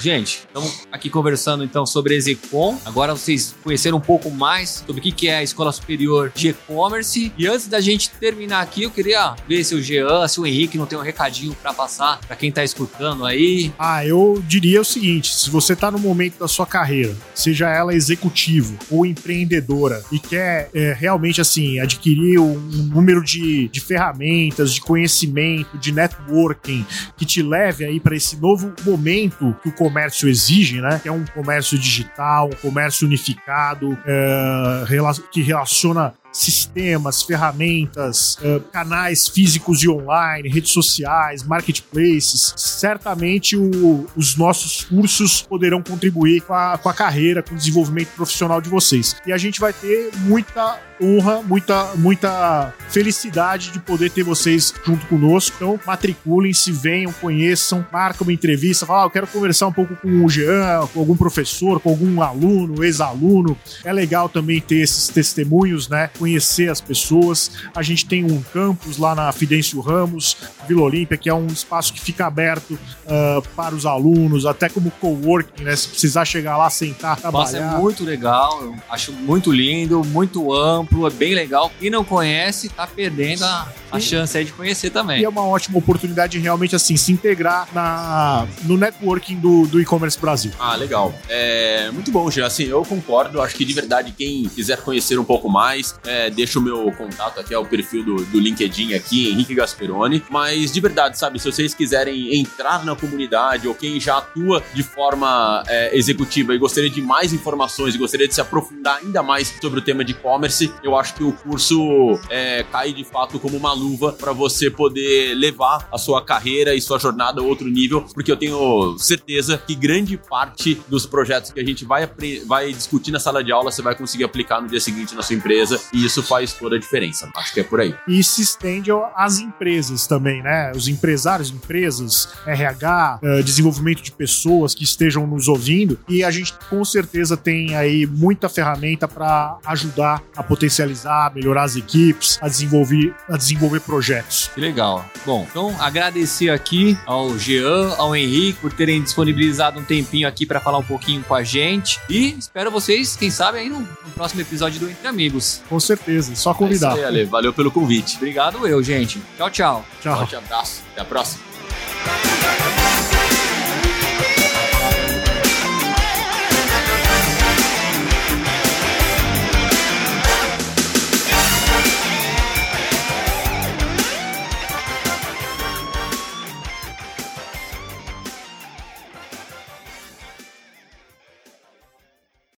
Gente, 0.00 0.46
estamos 0.46 0.88
aqui 0.90 1.10
conversando 1.10 1.62
então 1.62 1.84
sobre 1.84 2.16
a. 2.16 2.80
Agora 2.86 3.12
vocês 3.12 3.54
conheceram 3.62 3.98
um 3.98 4.00
pouco 4.00 4.30
mais 4.30 4.82
sobre 4.86 4.98
o 4.98 5.12
que 5.12 5.28
é 5.28 5.36
a 5.36 5.42
Escola 5.42 5.70
Superior 5.70 6.32
de 6.34 6.48
E-Commerce. 6.48 7.30
E 7.36 7.46
antes 7.46 7.66
da 7.66 7.82
gente 7.82 8.08
terminar 8.08 8.62
aqui, 8.62 8.84
eu 8.84 8.90
queria 8.90 9.36
ver 9.46 9.62
se 9.62 9.74
o 9.74 9.82
Jean, 9.82 10.26
se 10.26 10.40
o 10.40 10.46
Henrique 10.46 10.78
não 10.78 10.86
tem 10.86 10.98
um 10.98 11.02
recadinho 11.02 11.54
para 11.54 11.74
passar 11.74 12.18
para 12.20 12.34
quem 12.34 12.48
está 12.48 12.64
escutando 12.64 13.26
aí. 13.26 13.70
Ah, 13.78 14.04
eu 14.06 14.42
diria 14.48 14.80
o 14.80 14.84
seguinte: 14.86 15.34
se 15.34 15.50
você 15.50 15.74
está 15.74 15.90
no 15.90 15.98
momento 15.98 16.38
da 16.38 16.48
sua 16.48 16.64
carreira, 16.64 17.14
seja 17.34 17.68
ela 17.68 17.94
executivo 17.94 18.78
ou 18.90 19.04
empreendedora, 19.04 20.02
e 20.10 20.18
quer 20.18 20.70
é, 20.72 20.94
realmente 20.98 21.42
assim 21.42 21.78
adquirir 21.78 22.38
um 22.38 22.58
número 22.58 23.22
de, 23.22 23.68
de 23.68 23.80
ferramentas, 23.82 24.72
de 24.72 24.80
conhecimento, 24.80 25.76
de 25.76 25.92
networking 25.92 26.86
que 27.18 27.26
te 27.26 27.42
leve 27.42 27.84
aí 27.84 28.00
para 28.00 28.16
esse 28.16 28.36
novo 28.36 28.72
momento 28.82 29.54
que 29.62 29.68
o 29.68 29.89
comércio 29.90 30.28
exige, 30.28 30.80
né? 30.80 31.00
Que 31.02 31.08
é 31.08 31.12
um 31.12 31.24
comércio 31.24 31.76
digital, 31.76 32.48
um 32.48 32.68
comércio 32.68 33.06
unificado, 33.06 33.98
é, 34.06 34.84
que 35.32 35.42
relaciona 35.42 36.14
sistemas, 36.32 37.24
ferramentas, 37.24 38.36
uh, 38.36 38.60
canais 38.72 39.26
físicos 39.26 39.82
e 39.82 39.88
online, 39.88 40.48
redes 40.48 40.70
sociais, 40.70 41.42
marketplaces, 41.42 42.54
certamente 42.56 43.56
o, 43.56 44.06
os 44.16 44.36
nossos 44.36 44.84
cursos 44.84 45.42
poderão 45.42 45.82
contribuir 45.82 46.42
com 46.42 46.54
a, 46.54 46.78
com 46.78 46.88
a 46.88 46.94
carreira, 46.94 47.42
com 47.42 47.54
o 47.54 47.58
desenvolvimento 47.58 48.10
profissional 48.14 48.60
de 48.60 48.68
vocês. 48.68 49.16
E 49.26 49.32
a 49.32 49.38
gente 49.38 49.58
vai 49.58 49.72
ter 49.72 50.10
muita 50.20 50.78
honra, 51.02 51.42
muita, 51.42 51.94
muita 51.96 52.74
felicidade 52.88 53.70
de 53.70 53.80
poder 53.80 54.10
ter 54.10 54.22
vocês 54.22 54.74
junto 54.84 55.06
conosco. 55.06 55.56
Então, 55.56 55.80
matriculem-se, 55.86 56.70
venham, 56.72 57.12
conheçam, 57.12 57.86
marcam 57.92 58.26
uma 58.26 58.32
entrevista, 58.32 58.84
falam, 58.84 59.02
ah, 59.02 59.06
eu 59.06 59.10
quero 59.10 59.26
conversar 59.26 59.66
um 59.68 59.72
pouco 59.72 59.96
com 59.96 60.24
o 60.24 60.28
Jean, 60.28 60.86
com 60.92 61.00
algum 61.00 61.16
professor, 61.16 61.80
com 61.80 61.90
algum 61.90 62.22
aluno, 62.22 62.84
ex-aluno. 62.84 63.56
É 63.84 63.92
legal 63.92 64.28
também 64.28 64.60
ter 64.60 64.76
esses 64.76 65.08
testemunhos, 65.08 65.88
né? 65.88 66.10
Conhecer 66.18 66.70
as 66.70 66.80
pessoas. 66.80 67.50
A 67.74 67.82
gente 67.82 68.06
tem 68.06 68.24
um 68.24 68.42
campus 68.42 68.98
lá 68.98 69.14
na 69.14 69.32
Fidêncio 69.32 69.80
Ramos, 69.80 70.36
Vila 70.68 70.82
Olímpia, 70.82 71.16
que 71.16 71.28
é 71.28 71.34
um 71.34 71.46
espaço 71.46 71.92
que 71.92 72.00
fica 72.00 72.26
aberto 72.26 72.72
uh, 72.72 73.42
para 73.56 73.74
os 73.74 73.86
alunos, 73.86 74.44
até 74.44 74.68
como 74.68 74.90
coworking, 74.90 75.64
né? 75.64 75.74
Se 75.76 75.88
precisar 75.88 76.24
chegar 76.24 76.56
lá, 76.56 76.68
sentar, 76.68 77.16
trabalhar. 77.16 77.60
Nossa, 77.60 77.76
é 77.76 77.80
muito 77.80 78.04
legal, 78.04 78.62
eu 78.62 78.74
acho 78.90 79.12
muito 79.12 79.50
lindo, 79.50 80.04
muito 80.04 80.52
amplo 80.52 80.89
é 81.06 81.10
bem 81.10 81.34
legal. 81.34 81.70
Quem 81.78 81.90
não 81.90 82.04
conhece, 82.04 82.68
tá 82.68 82.86
perdendo 82.86 83.44
a, 83.44 83.68
a 83.92 84.00
chance 84.00 84.36
aí 84.36 84.44
de 84.44 84.52
conhecer 84.52 84.90
também. 84.90 85.20
E 85.20 85.24
é 85.24 85.28
uma 85.28 85.46
ótima 85.46 85.78
oportunidade 85.78 86.32
de 86.32 86.38
realmente 86.38 86.76
assim 86.76 86.96
se 86.96 87.12
integrar 87.12 87.68
na, 87.72 88.46
no 88.64 88.76
networking 88.76 89.36
do, 89.36 89.66
do 89.66 89.80
e-commerce 89.80 90.18
Brasil. 90.18 90.52
Ah, 90.58 90.76
legal. 90.76 91.14
É 91.28 91.90
muito 91.92 92.10
bom, 92.10 92.30
Jean. 92.30 92.46
Assim, 92.46 92.64
eu 92.64 92.84
concordo. 92.84 93.40
Acho 93.40 93.54
que 93.54 93.64
de 93.64 93.72
verdade, 93.72 94.12
quem 94.16 94.48
quiser 94.48 94.78
conhecer 94.82 95.18
um 95.18 95.24
pouco 95.24 95.48
mais, 95.48 95.94
é, 96.04 96.30
deixa 96.30 96.58
o 96.58 96.62
meu 96.62 96.90
contato 96.92 97.40
aqui, 97.40 97.54
é 97.54 97.58
o 97.58 97.64
perfil 97.64 98.04
do, 98.04 98.16
do 98.26 98.38
LinkedIn 98.40 98.94
aqui, 98.94 99.30
Henrique 99.30 99.54
Gasperoni. 99.54 100.22
Mas 100.28 100.72
de 100.72 100.80
verdade, 100.80 101.18
sabe, 101.18 101.38
se 101.38 101.50
vocês 101.50 101.74
quiserem 101.74 102.38
entrar 102.38 102.84
na 102.84 102.94
comunidade 102.94 103.66
ou 103.66 103.74
quem 103.74 103.98
já 104.00 104.18
atua 104.18 104.62
de 104.74 104.82
forma 104.82 105.62
é, 105.66 105.96
executiva 105.96 106.54
e 106.54 106.58
gostaria 106.58 106.90
de 106.90 107.00
mais 107.00 107.32
informações 107.32 107.94
e 107.94 107.98
gostaria 107.98 108.28
de 108.28 108.34
se 108.34 108.40
aprofundar 108.40 108.98
ainda 108.98 109.22
mais 109.22 109.54
sobre 109.60 109.80
o 109.80 109.82
tema 109.82 110.04
de 110.04 110.12
e-commerce, 110.12 110.72
eu 110.82 110.96
acho 110.96 111.14
que 111.14 111.24
o 111.24 111.32
curso 111.32 112.18
é, 112.28 112.64
cai 112.64 112.92
de 112.92 113.04
fato 113.04 113.38
como 113.38 113.56
uma 113.56 113.72
luva 113.72 114.12
para 114.12 114.32
você 114.32 114.70
poder 114.70 115.34
levar 115.34 115.88
a 115.92 115.98
sua 115.98 116.24
carreira 116.24 116.74
e 116.74 116.80
sua 116.80 116.98
jornada 116.98 117.40
a 117.40 117.44
outro 117.44 117.68
nível, 117.68 118.02
porque 118.14 118.30
eu 118.30 118.36
tenho 118.36 118.96
certeza 118.98 119.58
que 119.58 119.74
grande 119.74 120.16
parte 120.16 120.80
dos 120.88 121.06
projetos 121.06 121.52
que 121.52 121.60
a 121.60 121.64
gente 121.64 121.84
vai, 121.84 122.08
vai 122.46 122.72
discutir 122.72 123.10
na 123.10 123.20
sala 123.20 123.42
de 123.44 123.52
aula 123.52 123.70
você 123.70 123.82
vai 123.82 123.94
conseguir 123.94 124.24
aplicar 124.24 124.60
no 124.60 124.68
dia 124.68 124.80
seguinte 124.80 125.14
na 125.14 125.22
sua 125.22 125.36
empresa 125.36 125.80
e 125.92 126.04
isso 126.04 126.22
faz 126.22 126.52
toda 126.52 126.76
a 126.76 126.78
diferença. 126.78 127.30
Acho 127.36 127.52
que 127.52 127.60
é 127.60 127.64
por 127.64 127.80
aí. 127.80 127.94
E 128.08 128.22
se 128.22 128.42
estende 128.42 128.90
às 129.14 129.38
empresas 129.38 130.06
também, 130.06 130.42
né? 130.42 130.72
Os 130.74 130.88
empresários, 130.88 131.50
empresas, 131.50 132.28
RH, 132.46 133.20
eh, 133.22 133.42
desenvolvimento 133.42 134.02
de 134.02 134.12
pessoas 134.12 134.74
que 134.74 134.84
estejam 134.84 135.26
nos 135.26 135.48
ouvindo 135.48 135.98
e 136.08 136.24
a 136.24 136.30
gente 136.30 136.54
com 136.68 136.84
certeza 136.84 137.36
tem 137.36 137.76
aí 137.76 138.06
muita 138.06 138.48
ferramenta 138.48 139.06
para 139.06 139.58
ajudar 139.66 140.22
a 140.36 140.42
potencializar 140.42 140.69
potencializar, 140.70 141.32
melhorar 141.34 141.64
as 141.64 141.76
equipes, 141.76 142.38
a 142.40 142.48
desenvolver, 142.48 143.14
a 143.28 143.36
desenvolver 143.36 143.80
projetos. 143.80 144.50
Que 144.54 144.60
legal. 144.60 145.04
Bom, 145.26 145.46
então 145.50 145.74
agradecer 145.80 146.50
aqui 146.50 146.96
ao 147.04 147.36
Jean, 147.36 147.94
ao 147.96 148.14
Henrique 148.14 148.60
por 148.60 148.72
terem 148.72 149.02
disponibilizado 149.02 149.80
um 149.80 149.84
tempinho 149.84 150.28
aqui 150.28 150.46
para 150.46 150.60
falar 150.60 150.78
um 150.78 150.84
pouquinho 150.84 151.22
com 151.24 151.34
a 151.34 151.42
gente 151.42 152.00
e 152.08 152.36
espero 152.38 152.70
vocês, 152.70 153.16
quem 153.16 153.30
sabe, 153.30 153.58
aí 153.58 153.68
no, 153.68 153.80
no 153.80 154.10
próximo 154.14 154.40
episódio 154.40 154.78
do 154.80 154.88
Entre 154.88 155.06
Amigos. 155.06 155.62
Com 155.68 155.80
certeza, 155.80 156.34
só 156.36 156.54
convidar. 156.54 156.96
É 156.96 157.00
aí, 157.00 157.04
Ale. 157.04 157.24
Valeu 157.24 157.52
pelo 157.52 157.70
convite. 157.70 158.16
Obrigado 158.16 158.66
eu, 158.66 158.82
gente. 158.82 159.20
Tchau, 159.36 159.50
tchau. 159.50 159.84
Tchau. 160.00 160.18
Forte 160.18 160.36
abraço. 160.36 160.82
Até 160.92 161.02
a 161.02 161.04
próxima. 161.04 162.29